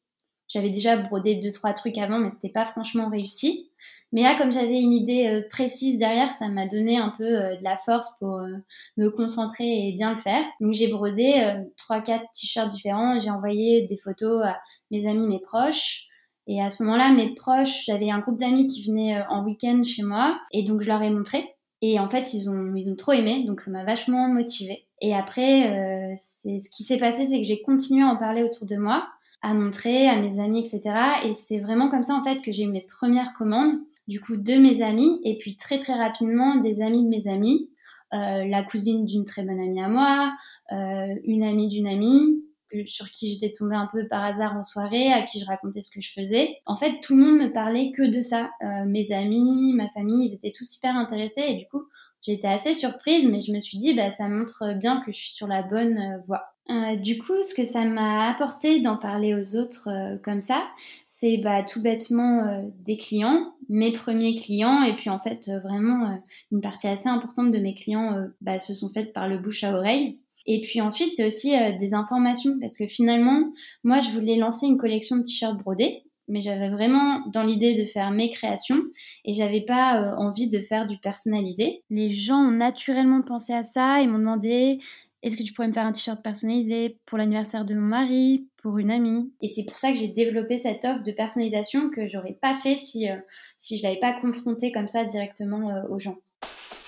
J'avais 0.52 0.70
déjà 0.70 0.98
brodé 0.98 1.36
deux 1.36 1.52
trois 1.52 1.74
trucs 1.74 1.98
avant, 1.98 2.20
mais 2.20 2.30
c'était 2.30 2.50
pas 2.50 2.66
franchement 2.66 3.10
réussi. 3.10 3.70
Mais 4.12 4.24
là, 4.24 4.36
comme 4.38 4.52
j'avais 4.52 4.82
une 4.82 4.92
idée 4.92 5.28
euh, 5.28 5.48
précise 5.50 5.98
derrière, 5.98 6.32
ça 6.32 6.50
m'a 6.50 6.68
donné 6.68 6.98
un 6.98 7.14
peu 7.18 7.24
euh, 7.24 7.56
de 7.56 7.64
la 7.64 7.78
force 7.78 8.18
pour 8.20 8.40
euh, 8.40 8.58
me 8.98 9.10
concentrer 9.10 9.88
et 9.88 9.94
bien 9.94 10.14
le 10.14 10.20
faire. 10.20 10.44
Donc 10.60 10.74
j'ai 10.74 10.90
brodé 10.90 11.56
trois, 11.78 12.02
quatre 12.02 12.26
t-shirts 12.34 12.70
différents. 12.70 13.20
J'ai 13.22 13.30
envoyé 13.30 13.84
des 13.88 13.96
photos 13.96 14.44
à 14.44 14.60
mes 14.92 15.08
amis, 15.08 15.26
mes 15.26 15.40
proches. 15.40 16.08
Et 16.48 16.62
à 16.62 16.70
ce 16.70 16.84
moment-là, 16.84 17.14
mes 17.14 17.34
proches, 17.34 17.86
j'avais 17.86 18.12
un 18.12 18.20
groupe 18.20 18.38
d'amis 18.38 18.68
qui 18.68 18.86
venaient 18.86 19.24
en 19.30 19.46
week-end 19.46 19.82
chez 19.84 20.04
moi, 20.04 20.38
et 20.52 20.64
donc 20.64 20.82
je 20.82 20.88
leur 20.88 21.02
ai 21.02 21.10
montré. 21.10 21.56
Et 21.82 22.00
en 22.00 22.10
fait, 22.10 22.34
ils 22.34 22.50
ont, 22.50 22.76
ils 22.76 22.92
ont 22.92 22.96
trop 22.96 23.14
aimé, 23.14 23.46
donc 23.46 23.62
ça 23.62 23.72
m'a 23.72 23.86
vachement 23.86 24.28
motivée. 24.28 24.88
Et 25.00 25.16
après, 25.16 26.16
c'est 26.18 26.60
ce 26.60 26.70
qui 26.70 26.84
s'est 26.84 26.98
passé, 26.98 27.28
c'est 27.28 27.38
que 27.38 27.46
j'ai 27.46 27.62
continué 27.62 28.04
à 28.04 28.08
en 28.08 28.18
parler 28.18 28.44
autour 28.44 28.68
de 28.68 28.76
moi 28.76 29.08
à 29.42 29.54
montrer 29.54 30.08
à 30.08 30.16
mes 30.20 30.40
amis, 30.40 30.60
etc. 30.60 30.82
Et 31.26 31.34
c'est 31.34 31.60
vraiment 31.60 31.90
comme 31.90 32.04
ça 32.04 32.16
en 32.16 32.24
fait 32.24 32.42
que 32.42 32.52
j'ai 32.52 32.64
eu 32.64 32.68
mes 32.68 32.86
premières 32.86 33.34
commandes, 33.34 33.80
du 34.08 34.22
coup 34.22 34.38
de 34.38 34.54
mes 34.56 34.82
amis, 34.82 35.20
et 35.24 35.38
puis 35.38 35.58
très 35.58 35.80
très 35.80 35.94
rapidement 35.94 36.56
des 36.56 36.82
amis 36.82 37.04
de 37.04 37.10
mes 37.10 37.28
amis, 37.28 37.70
euh, 38.14 38.46
la 38.46 38.64
cousine 38.64 39.06
d'une 39.06 39.26
très 39.26 39.44
bonne 39.44 39.60
amie 39.60 39.82
à 39.82 39.88
moi, 39.88 40.34
euh, 40.72 41.16
une 41.24 41.44
amie 41.44 41.68
d'une 41.68 41.88
amie 41.88 42.44
sur 42.86 43.10
qui 43.12 43.34
j'étais 43.34 43.52
tombée 43.52 43.76
un 43.76 43.88
peu 43.92 44.08
par 44.08 44.24
hasard 44.24 44.56
en 44.56 44.64
soirée, 44.64 45.12
à 45.12 45.24
qui 45.24 45.40
je 45.40 45.46
racontais 45.46 45.82
ce 45.82 45.92
que 45.92 46.02
je 46.02 46.14
faisais. 46.14 46.58
En 46.66 46.78
fait, 46.78 47.02
tout 47.02 47.16
le 47.16 47.24
monde 47.24 47.38
me 47.38 47.52
parlait 47.52 47.92
que 47.92 48.04
de 48.04 48.22
ça. 48.22 48.50
Euh, 48.62 48.86
mes 48.86 49.12
amis, 49.12 49.74
ma 49.74 49.90
famille, 49.90 50.30
ils 50.30 50.34
étaient 50.34 50.54
tous 50.56 50.78
hyper 50.78 50.96
intéressés 50.96 51.44
et 51.46 51.56
du 51.56 51.68
coup, 51.68 51.84
J'étais 52.22 52.48
assez 52.48 52.76
surprise, 52.76 53.28
mais 53.28 53.42
je 53.42 53.52
me 53.52 53.60
suis 53.60 53.80
dit, 53.80 53.96
bah, 53.96 54.12
ça 54.12 54.28
montre 54.28 54.78
bien 54.78 55.02
que 55.02 55.12
je 55.12 55.18
suis 55.18 55.32
sur 55.32 55.48
la 55.48 55.64
bonne 55.64 55.98
euh, 55.98 56.18
voie. 56.28 56.44
Euh, 56.72 56.96
du 56.96 57.18
coup, 57.18 57.42
ce 57.42 57.54
que 57.54 57.64
ça 57.64 57.84
m'a 57.84 58.30
apporté 58.30 58.80
d'en 58.80 58.96
parler 58.96 59.36
aux 59.36 59.56
autres 59.58 59.90
euh, 59.90 60.18
comme 60.24 60.42
ça, 60.42 60.64
c'est 61.08 61.38
bah, 61.38 61.64
tout 61.64 61.82
bêtement 61.82 62.64
des 62.86 62.98
clients, 62.98 63.54
mes 63.70 63.92
premiers 63.92 64.36
clients, 64.38 64.82
et 64.84 64.96
puis 64.96 65.10
en 65.10 65.20
fait, 65.20 65.52
vraiment, 65.64 66.22
une 66.52 66.62
partie 66.62 66.88
assez 66.88 67.10
importante 67.10 67.52
de 67.52 67.58
mes 67.58 67.76
clients 67.76 68.28
bah, 68.40 68.58
se 68.58 68.74
sont 68.74 68.90
faites 68.94 69.14
par 69.14 69.28
le 69.28 69.38
bouche 69.38 69.64
à 69.64 69.76
oreille. 69.76 70.18
Et 70.48 70.62
puis 70.62 70.82
ensuite, 70.82 71.12
c'est 71.16 71.26
aussi 71.26 71.54
des 71.80 71.94
informations, 71.94 72.58
parce 72.60 72.78
que 72.78 72.88
finalement, 72.88 73.52
moi, 73.84 74.00
je 74.00 74.10
voulais 74.12 74.38
lancer 74.38 74.66
une 74.66 74.78
collection 74.78 75.18
de 75.18 75.24
t-shirts 75.24 75.58
brodés, 75.58 76.04
mais 76.32 76.42
j'avais 76.42 76.70
vraiment 76.70 77.22
dans 77.28 77.44
l'idée 77.44 77.76
de 77.76 77.86
faire 77.86 78.10
mes 78.12 78.30
créations 78.30 78.82
et 79.26 79.34
j'avais 79.34 79.62
pas 79.62 80.02
euh, 80.02 80.16
envie 80.16 80.48
de 80.48 80.60
faire 80.60 80.88
du 80.88 80.98
personnalisé. 80.98 81.84
Les 81.90 82.10
gens 82.10 82.38
ont 82.38 82.52
naturellement 82.52 83.22
pensé 83.22 83.54
à 83.54 83.64
ça 83.64 84.02
et 84.02 84.08
m'ont 84.08 84.18
demandé 84.18 84.80
est-ce 85.24 85.38
que 85.38 85.44
tu 85.44 85.54
pourrais 85.54 85.68
me 85.68 85.74
faire 85.74 85.86
un 85.86 85.92
t-shirt 85.92 86.22
personnalisé 86.22 86.98
pour 87.06 87.18
l'anniversaire 87.18 87.66
de 87.66 87.76
mon 87.76 87.88
mari, 87.88 88.48
pour 88.62 88.78
une 88.80 88.90
amie? 88.90 89.32
Et 89.42 89.52
c'est 89.54 89.64
pour 89.64 89.78
ça 89.78 89.92
que 89.92 89.98
j'ai 89.98 90.08
développé 90.08 90.58
cette 90.58 90.84
offre 90.84 91.04
de 91.04 91.12
personnalisation 91.12 91.90
que 91.90 92.08
j'aurais 92.08 92.38
pas 92.42 92.56
fait 92.56 92.78
si, 92.78 93.10
euh, 93.10 93.18
si 93.56 93.78
je 93.78 93.84
l'avais 93.84 94.00
pas 94.00 94.20
confrontée 94.20 94.72
comme 94.72 94.88
ça 94.88 95.06
directement 95.06 95.70
euh, 95.70 95.84
aux 95.90 96.00
gens. 96.00 96.18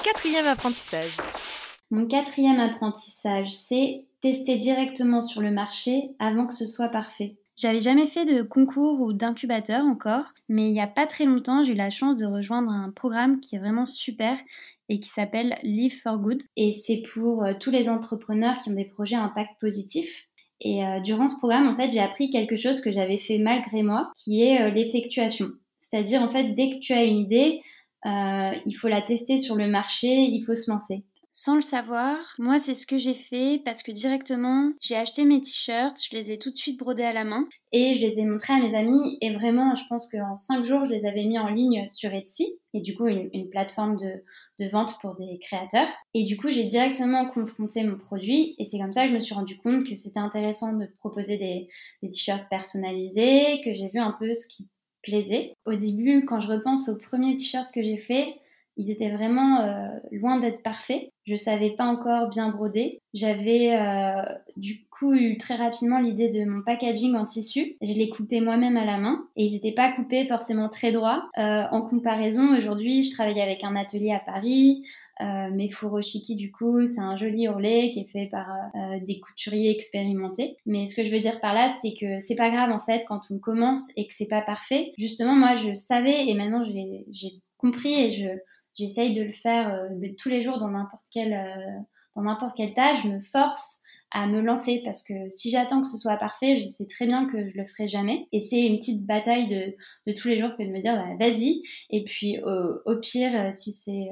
Quatrième 0.04 0.48
apprentissage. 0.48 1.18
Mon 1.92 2.08
quatrième 2.08 2.60
apprentissage, 2.60 3.52
c'est 3.52 4.06
tester 4.20 4.58
directement 4.58 5.22
sur 5.22 5.42
le 5.42 5.52
marché 5.52 6.10
avant 6.18 6.48
que 6.48 6.54
ce 6.54 6.66
soit 6.66 6.90
parfait. 6.90 7.36
J'avais 7.56 7.82
jamais 7.82 8.08
fait 8.08 8.26
de 8.26 8.42
concours 8.42 9.00
ou 9.02 9.14
d'incubateur 9.14 9.86
encore, 9.86 10.26
mais 10.50 10.70
il 10.70 10.74
n'y 10.74 10.82
a 10.82 10.88
pas 10.88 11.06
très 11.06 11.26
longtemps, 11.26 11.64
j'ai 11.64 11.74
eu 11.74 11.76
la 11.76 11.92
chance 11.92 12.18
de 12.18 12.26
rejoindre 12.26 12.72
un 12.72 12.90
programme 12.90 13.40
qui 13.40 13.56
est 13.56 13.60
vraiment 13.60 13.86
super 13.86 14.38
et 14.90 15.00
qui 15.00 15.10
s'appelle 15.10 15.58
Live 15.64 16.02
for 16.02 16.18
Good. 16.18 16.42
Et 16.58 16.72
c'est 16.72 17.04
pour 17.14 17.44
euh, 17.44 17.54
tous 17.60 17.70
les 17.70 17.90
entrepreneurs 17.90 18.58
qui 18.58 18.70
ont 18.70 18.76
des 18.76 18.86
projets 18.86 19.16
à 19.16 19.24
impact 19.24 19.52
positif. 19.60 20.28
Et 20.62 20.84
euh, 20.84 21.00
durant 21.00 21.28
ce 21.28 21.38
programme, 21.38 21.68
en 21.68 21.76
fait, 21.76 21.92
j'ai 21.92 22.00
appris 22.00 22.32
quelque 22.32 22.58
chose 22.58 22.82
que 22.82 22.92
j'avais 22.92 23.18
fait 23.18 23.38
malgré 23.38 23.84
moi, 23.84 24.12
qui 24.16 24.44
est 24.44 24.62
euh, 24.62 24.70
l'effectuation. 24.72 25.50
C'est-à-dire, 25.78 26.22
en 26.22 26.30
fait, 26.30 26.54
dès 26.54 26.72
que 26.72 26.80
tu 26.80 26.94
as 26.94 27.04
une 27.04 27.20
idée, 27.20 27.62
il 28.06 28.74
faut 28.74 28.90
la 28.90 29.02
tester 29.02 29.38
sur 29.38 29.56
le 29.56 29.68
marché, 29.68 30.08
il 30.08 30.42
faut 30.44 30.56
se 30.56 30.70
lancer. 30.70 31.04
Sans 31.36 31.56
le 31.56 31.64
savoir, 31.64 32.20
moi 32.38 32.60
c'est 32.60 32.76
ce 32.76 32.86
que 32.86 33.00
j'ai 33.00 33.16
fait 33.16 33.60
parce 33.66 33.82
que 33.82 33.92
directement 33.92 34.72
j'ai 34.80 34.96
acheté 34.96 35.26
mes 35.26 35.42
t-shirts, 35.42 35.98
je 36.08 36.16
les 36.16 36.32
ai 36.32 36.38
tout 36.38 36.52
de 36.52 36.56
suite 36.56 36.78
brodés 36.78 37.02
à 37.02 37.12
la 37.12 37.24
main 37.24 37.48
et 37.72 37.96
je 37.96 38.06
les 38.06 38.20
ai 38.20 38.24
montrés 38.24 38.54
à 38.54 38.60
mes 38.60 38.76
amis 38.76 39.18
et 39.20 39.34
vraiment 39.34 39.74
je 39.74 39.82
pense 39.90 40.08
qu'en 40.12 40.36
5 40.36 40.64
jours 40.64 40.86
je 40.86 40.92
les 40.92 41.08
avais 41.08 41.26
mis 41.26 41.40
en 41.40 41.50
ligne 41.50 41.88
sur 41.88 42.14
Etsy 42.14 42.60
et 42.76 42.82
du 42.82 42.96
coup 42.96 43.08
une, 43.08 43.50
plateforme 43.50 43.98
de, 43.98 44.70
vente 44.72 44.94
pour 45.02 45.16
des 45.16 45.40
créateurs. 45.40 45.88
Et 46.14 46.24
du 46.24 46.38
coup, 46.38 46.52
j'ai 46.52 46.66
directement 46.66 47.28
confronté 47.28 47.84
mon 47.84 47.98
produit 47.98 48.54
et 48.60 48.66
c'est 48.66 48.78
comme 48.78 48.94
ça 48.94 49.04
que 49.04 49.10
je 49.10 49.16
me 49.16 49.20
suis 49.20 49.34
rendu 49.34 49.58
compte 49.58 49.88
que 49.88 49.96
c'était 49.96 50.20
intéressant 50.20 50.78
de 50.78 50.86
proposer 51.00 51.38
des, 51.38 51.68
t-shirts 52.12 52.48
personnalisés, 52.50 53.60
que 53.66 53.74
j'ai 53.74 53.90
vu 53.90 54.00
un 54.00 54.16
peu 54.20 54.36
ce 54.36 54.48
qui 54.48 54.68
plaisait. 55.02 55.56
Au 55.66 55.74
début, 55.74 56.26
quand 56.26 56.40
je 56.40 56.52
repense 56.52 56.90
aux 56.90 56.98
premiers 56.98 57.36
t-shirts 57.36 57.74
que 57.74 57.82
j'ai 57.82 57.98
faits, 57.98 58.28
ils 58.78 58.90
étaient 58.90 59.12
vraiment 59.12 59.62
euh, 59.62 59.90
loin 60.12 60.40
d'être 60.40 60.64
parfaits. 60.64 61.13
Je 61.26 61.36
savais 61.36 61.72
pas 61.72 61.86
encore 61.86 62.30
bien 62.30 62.50
broder. 62.50 63.02
J'avais 63.14 63.76
euh, 63.76 64.24
du 64.58 64.86
coup 64.90 65.14
eu 65.14 65.38
très 65.38 65.56
rapidement 65.56 66.00
l'idée 66.00 66.30
de 66.30 66.44
mon 66.44 66.62
packaging 66.62 67.16
en 67.16 67.26
tissu. 67.26 67.78
Je 67.82 67.94
l'ai 67.94 68.10
coupé 68.10 68.42
moi-même 68.42 68.76
à 68.76 68.86
la 68.86 68.98
main 68.98 69.24
et 69.36 69.46
ils 69.46 69.54
n'étaient 69.54 69.74
pas 69.74 69.92
coupés 69.94 70.26
forcément 70.26 70.68
très 70.68 70.92
droits. 70.92 71.30
Euh, 71.38 71.64
en 71.72 71.82
comparaison, 71.82 72.58
aujourd'hui, 72.58 73.04
je 73.04 73.12
travaille 73.12 73.40
avec 73.40 73.64
un 73.64 73.76
atelier 73.76 74.12
à 74.12 74.20
Paris. 74.20 74.84
Euh, 75.22 75.52
mes 75.52 75.70
furoshiki, 75.70 76.36
du 76.36 76.52
coup, 76.52 76.86
c'est 76.86 77.00
un 77.00 77.16
joli 77.16 77.48
ourlet 77.48 77.92
qui 77.92 78.00
est 78.00 78.12
fait 78.12 78.28
par 78.32 78.48
euh, 78.50 79.00
des 79.06 79.20
couturiers 79.20 79.72
expérimentés. 79.72 80.58
Mais 80.66 80.88
ce 80.88 80.96
que 80.96 81.04
je 81.04 81.12
veux 81.12 81.22
dire 81.22 81.40
par 81.40 81.54
là, 81.54 81.70
c'est 81.70 81.94
que 81.94 82.20
c'est 82.20 82.36
pas 82.36 82.50
grave 82.50 82.72
en 82.72 82.80
fait 82.80 83.06
quand 83.08 83.22
on 83.30 83.38
commence 83.38 83.90
et 83.96 84.08
que 84.08 84.14
c'est 84.14 84.28
pas 84.28 84.42
parfait. 84.42 84.92
Justement, 84.98 85.36
moi, 85.36 85.56
je 85.56 85.74
savais 85.74 86.28
et 86.28 86.34
maintenant 86.34 86.64
j'ai 86.64 87.34
compris 87.58 87.94
et 87.94 88.12
je 88.12 88.28
j'essaye 88.76 89.14
de 89.14 89.24
le 89.24 89.32
faire 89.32 89.74
euh, 89.74 89.90
de, 89.90 90.14
tous 90.18 90.30
les 90.30 90.42
jours 90.42 90.58
dans 90.58 90.70
n'importe 90.70 91.06
quelle 91.12 91.34
euh, 91.34 91.80
dans 92.16 92.24
n'importe 92.24 92.56
quelle 92.56 92.74
tâche. 92.74 93.04
Je 93.04 93.10
me 93.10 93.20
force 93.20 93.82
à 94.12 94.28
me 94.28 94.42
lancer 94.42 94.82
parce 94.86 95.04
que 95.04 95.14
si 95.30 95.50
j'attends 95.50 95.82
que 95.82 95.88
ce 95.88 95.98
soit 95.98 96.18
parfait, 96.18 96.60
je 96.60 96.68
sais 96.68 96.86
très 96.86 97.08
bien 97.08 97.26
que 97.26 97.50
je 97.50 97.58
le 97.58 97.66
ferai 97.66 97.88
jamais. 97.88 98.28
Et 98.32 98.42
c'est 98.42 98.64
une 98.64 98.78
petite 98.78 99.08
bataille 99.08 99.48
de, 99.48 99.76
de, 100.06 100.16
tous 100.16 100.28
les 100.28 100.40
jours 100.40 100.52
que 100.56 100.64
de 100.64 100.70
me 100.70 100.82
dire 100.82 100.96
bah, 100.96 101.16
vas-y. 101.20 101.64
Et 101.90 102.04
puis 102.04 102.38
au 102.44 102.96
pire, 103.00 103.48
euh, 103.48 103.52
si 103.52 103.74
c'est 103.74 104.10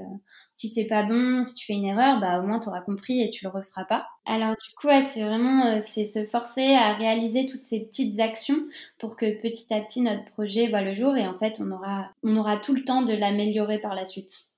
si 0.62 0.68
c'est 0.70 0.86
pas 0.86 1.04
bon, 1.04 1.44
si 1.44 1.56
tu 1.56 1.66
fais 1.66 1.74
une 1.74 1.86
erreur, 1.86 2.20
bah 2.20 2.40
au 2.40 2.44
moins 2.44 2.60
tu 2.60 2.70
auras 2.70 2.82
compris 2.82 3.22
et 3.22 3.30
tu 3.30 3.46
le 3.46 3.50
referas 3.50 3.86
pas. 3.86 4.08
Alors 4.26 4.52
du 4.56 4.76
coup, 4.76 4.90
c'est 5.08 5.24
vraiment 5.24 5.66
euh, 5.66 5.82
c'est 5.84 6.06
se 6.06 6.26
forcer 6.26 6.76
à 6.76 6.94
réaliser 6.94 7.46
toutes 7.46 7.64
ces 7.64 7.80
petites 7.80 8.20
actions 8.20 8.60
pour 9.00 9.16
que 9.16 9.42
petit 9.42 9.74
à 9.74 9.82
petit 9.82 10.02
notre 10.02 10.26
projet 10.26 10.68
voit 10.68 10.82
le 10.82 10.94
jour 10.94 11.16
et 11.18 11.26
en 11.28 11.38
fait 11.38 11.60
on 11.60 11.72
aura 11.72 12.12
on 12.24 12.38
aura 12.38 12.58
tout 12.58 12.76
le 12.76 12.84
temps 12.84 13.02
de 13.02 13.14
l'améliorer 13.14 13.80
par 13.80 13.96
la 13.96 14.06
suite. 14.06 14.51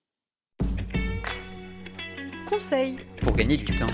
Conseil 2.53 2.97
pour 3.17 3.35
gagner 3.35 3.57
du 3.57 3.65
temps. 3.65 3.87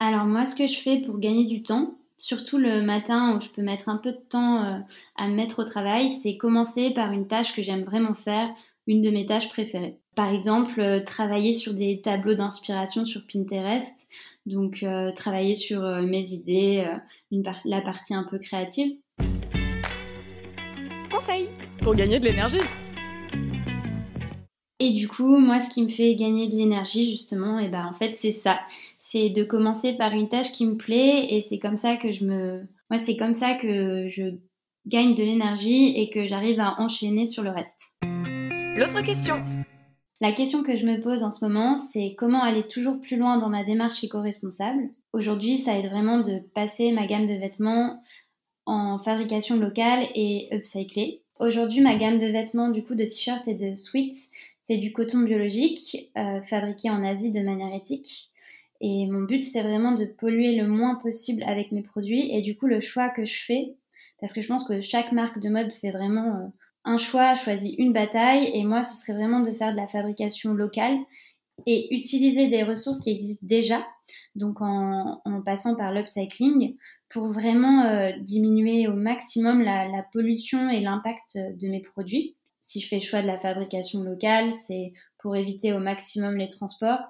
Alors 0.00 0.26
moi, 0.26 0.44
ce 0.44 0.54
que 0.54 0.66
je 0.66 0.76
fais 0.76 0.98
pour 0.98 1.18
gagner 1.18 1.46
du 1.46 1.62
temps, 1.62 1.94
surtout 2.18 2.58
le 2.58 2.82
matin 2.82 3.34
où 3.34 3.40
je 3.40 3.48
peux 3.48 3.62
mettre 3.62 3.88
un 3.88 3.96
peu 3.96 4.12
de 4.12 4.20
temps 4.28 4.62
euh, 4.62 4.78
à 5.16 5.28
me 5.28 5.34
mettre 5.34 5.62
au 5.62 5.64
travail, 5.64 6.12
c'est 6.12 6.36
commencer 6.36 6.90
par 6.90 7.10
une 7.12 7.26
tâche 7.26 7.56
que 7.56 7.62
j'aime 7.62 7.84
vraiment 7.84 8.12
faire 8.12 8.50
une 8.86 9.00
de 9.00 9.08
mes 9.08 9.24
tâches 9.24 9.48
préférées. 9.48 9.96
Par 10.14 10.30
exemple, 10.30 10.78
euh, 10.78 11.00
travailler 11.00 11.54
sur 11.54 11.72
des 11.72 12.02
tableaux 12.02 12.34
d'inspiration 12.34 13.06
sur 13.06 13.22
Pinterest, 13.26 14.06
donc 14.44 14.82
euh, 14.82 15.12
travailler 15.12 15.54
sur 15.54 15.82
euh, 15.82 16.02
mes 16.02 16.34
idées, 16.34 16.86
une 17.32 17.50
la 17.64 17.80
partie 17.80 18.12
un 18.12 18.24
peu 18.24 18.36
créative. 18.36 18.92
Conseil 21.10 21.48
pour 21.82 21.94
gagner 21.94 22.20
de 22.20 22.26
l'énergie. 22.26 22.60
Et 24.82 24.92
du 24.92 25.08
coup, 25.08 25.36
moi, 25.36 25.60
ce 25.60 25.68
qui 25.68 25.82
me 25.82 25.90
fait 25.90 26.14
gagner 26.14 26.48
de 26.48 26.56
l'énergie, 26.56 27.10
justement, 27.10 27.58
et 27.58 27.68
ben 27.68 27.84
en 27.84 27.92
fait, 27.92 28.16
c'est 28.16 28.32
ça. 28.32 28.58
C'est 28.98 29.28
de 29.28 29.44
commencer 29.44 29.92
par 29.92 30.14
une 30.14 30.30
tâche 30.30 30.52
qui 30.52 30.64
me 30.64 30.76
plaît, 30.76 31.26
et 31.34 31.42
c'est 31.42 31.58
comme 31.58 31.76
ça 31.76 31.96
que 31.96 32.12
je 32.12 32.24
me, 32.24 32.66
moi, 32.88 32.98
c'est 32.98 33.18
comme 33.18 33.34
ça 33.34 33.56
que 33.56 34.08
je 34.08 34.36
gagne 34.86 35.14
de 35.14 35.22
l'énergie 35.22 35.92
et 35.96 36.08
que 36.08 36.26
j'arrive 36.26 36.60
à 36.60 36.80
enchaîner 36.80 37.26
sur 37.26 37.42
le 37.42 37.50
reste. 37.50 37.98
L'autre 38.74 39.02
question. 39.02 39.44
La 40.22 40.32
question 40.32 40.62
que 40.62 40.76
je 40.76 40.86
me 40.86 40.98
pose 40.98 41.24
en 41.24 41.30
ce 41.30 41.44
moment, 41.44 41.76
c'est 41.76 42.14
comment 42.16 42.42
aller 42.42 42.66
toujours 42.66 43.00
plus 43.02 43.18
loin 43.18 43.36
dans 43.36 43.50
ma 43.50 43.64
démarche 43.64 44.02
éco-responsable. 44.02 44.88
Aujourd'hui, 45.12 45.58
ça 45.58 45.78
aide 45.78 45.90
vraiment 45.90 46.20
de 46.20 46.38
passer 46.54 46.90
ma 46.92 47.06
gamme 47.06 47.26
de 47.26 47.34
vêtements 47.34 48.02
en 48.64 48.98
fabrication 48.98 49.58
locale 49.58 50.06
et 50.14 50.48
upcyclée. 50.52 51.20
Aujourd'hui, 51.38 51.80
ma 51.80 51.96
gamme 51.96 52.18
de 52.18 52.26
vêtements, 52.26 52.68
du 52.68 52.82
coup, 52.82 52.94
de 52.94 53.04
t-shirts 53.04 53.48
et 53.48 53.54
de 53.54 53.74
sweats, 53.74 54.28
c'est 54.70 54.78
du 54.78 54.92
coton 54.92 55.18
biologique 55.22 56.12
euh, 56.16 56.40
fabriqué 56.42 56.90
en 56.90 57.04
Asie 57.04 57.32
de 57.32 57.40
manière 57.40 57.74
éthique. 57.74 58.30
Et 58.80 59.08
mon 59.08 59.22
but, 59.22 59.42
c'est 59.42 59.62
vraiment 59.62 59.96
de 59.96 60.04
polluer 60.04 60.54
le 60.54 60.68
moins 60.68 60.94
possible 60.94 61.42
avec 61.42 61.72
mes 61.72 61.82
produits. 61.82 62.32
Et 62.32 62.40
du 62.40 62.56
coup, 62.56 62.66
le 62.66 62.80
choix 62.80 63.08
que 63.08 63.24
je 63.24 63.44
fais, 63.44 63.74
parce 64.20 64.32
que 64.32 64.42
je 64.42 64.46
pense 64.46 64.62
que 64.62 64.80
chaque 64.80 65.10
marque 65.10 65.40
de 65.40 65.48
mode 65.48 65.72
fait 65.72 65.90
vraiment 65.90 66.36
euh, 66.36 66.46
un 66.84 66.98
choix, 66.98 67.34
choisi 67.34 67.74
une 67.78 67.92
bataille, 67.92 68.48
et 68.54 68.62
moi, 68.62 68.84
ce 68.84 68.96
serait 68.96 69.18
vraiment 69.18 69.40
de 69.40 69.50
faire 69.50 69.72
de 69.72 69.76
la 69.76 69.88
fabrication 69.88 70.54
locale 70.54 70.98
et 71.66 71.92
utiliser 71.92 72.46
des 72.46 72.62
ressources 72.62 73.00
qui 73.00 73.10
existent 73.10 73.44
déjà, 73.44 73.84
donc 74.36 74.58
en, 74.60 75.20
passant 75.44 75.74
par 75.74 75.92
l'upcycling, 75.92 76.76
pour 77.08 77.26
vraiment 77.26 77.86
euh, 77.86 78.12
diminuer 78.20 78.86
au 78.86 78.94
maximum 78.94 79.62
la, 79.62 80.06
pollution 80.12 80.70
et 80.70 80.80
l'impact 80.80 81.36
de 81.60 81.68
mes 81.68 81.80
produits. 81.80 82.36
Si 82.60 82.80
je 82.80 82.88
fais 82.88 82.96
le 82.96 83.02
choix 83.02 83.22
de 83.22 83.26
la 83.26 83.38
fabrication 83.38 84.02
locale, 84.02 84.52
c'est 84.52 84.92
pour 85.18 85.34
éviter 85.34 85.72
au 85.72 85.78
maximum 85.78 86.36
les 86.36 86.48
transports 86.48 87.00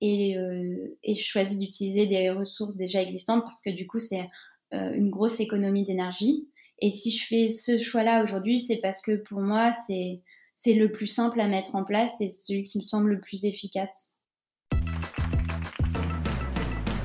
et, 0.00 0.36
euh, 0.36 0.96
et 1.02 1.14
je 1.14 1.24
choisis 1.24 1.58
d'utiliser 1.58 2.06
des 2.06 2.30
ressources 2.30 2.76
déjà 2.76 3.02
existantes 3.02 3.42
parce 3.42 3.62
que 3.62 3.70
du 3.70 3.86
coup, 3.86 3.98
c'est 3.98 4.28
euh, 4.74 4.92
une 4.92 5.10
grosse 5.10 5.40
économie 5.40 5.84
d'énergie. 5.84 6.48
Et 6.80 6.90
si 6.90 7.10
je 7.10 7.26
fais 7.26 7.48
ce 7.48 7.78
choix-là 7.78 8.22
aujourd'hui, 8.22 8.58
c'est 8.58 8.76
parce 8.76 9.00
que 9.00 9.16
pour 9.16 9.40
moi, 9.40 9.72
c'est, 9.86 10.20
c'est 10.54 10.74
le 10.74 10.92
plus 10.92 11.08
simple 11.08 11.40
à 11.40 11.48
mettre 11.48 11.74
en 11.74 11.84
place 11.84 12.20
et 12.20 12.28
celui 12.28 12.64
qui 12.64 12.78
me 12.78 12.86
semble 12.86 13.10
le 13.10 13.20
plus 13.20 13.44
efficace. 13.46 14.14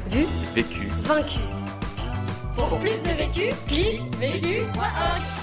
Vu, 0.09 0.25
vécu, 0.53 0.87
vaincu. 1.03 1.39
Pour 2.55 2.77
plus 2.79 3.01
de 3.01 3.17
vécu, 3.17 3.55
clique 3.67 4.01
vécu.org. 4.19 5.42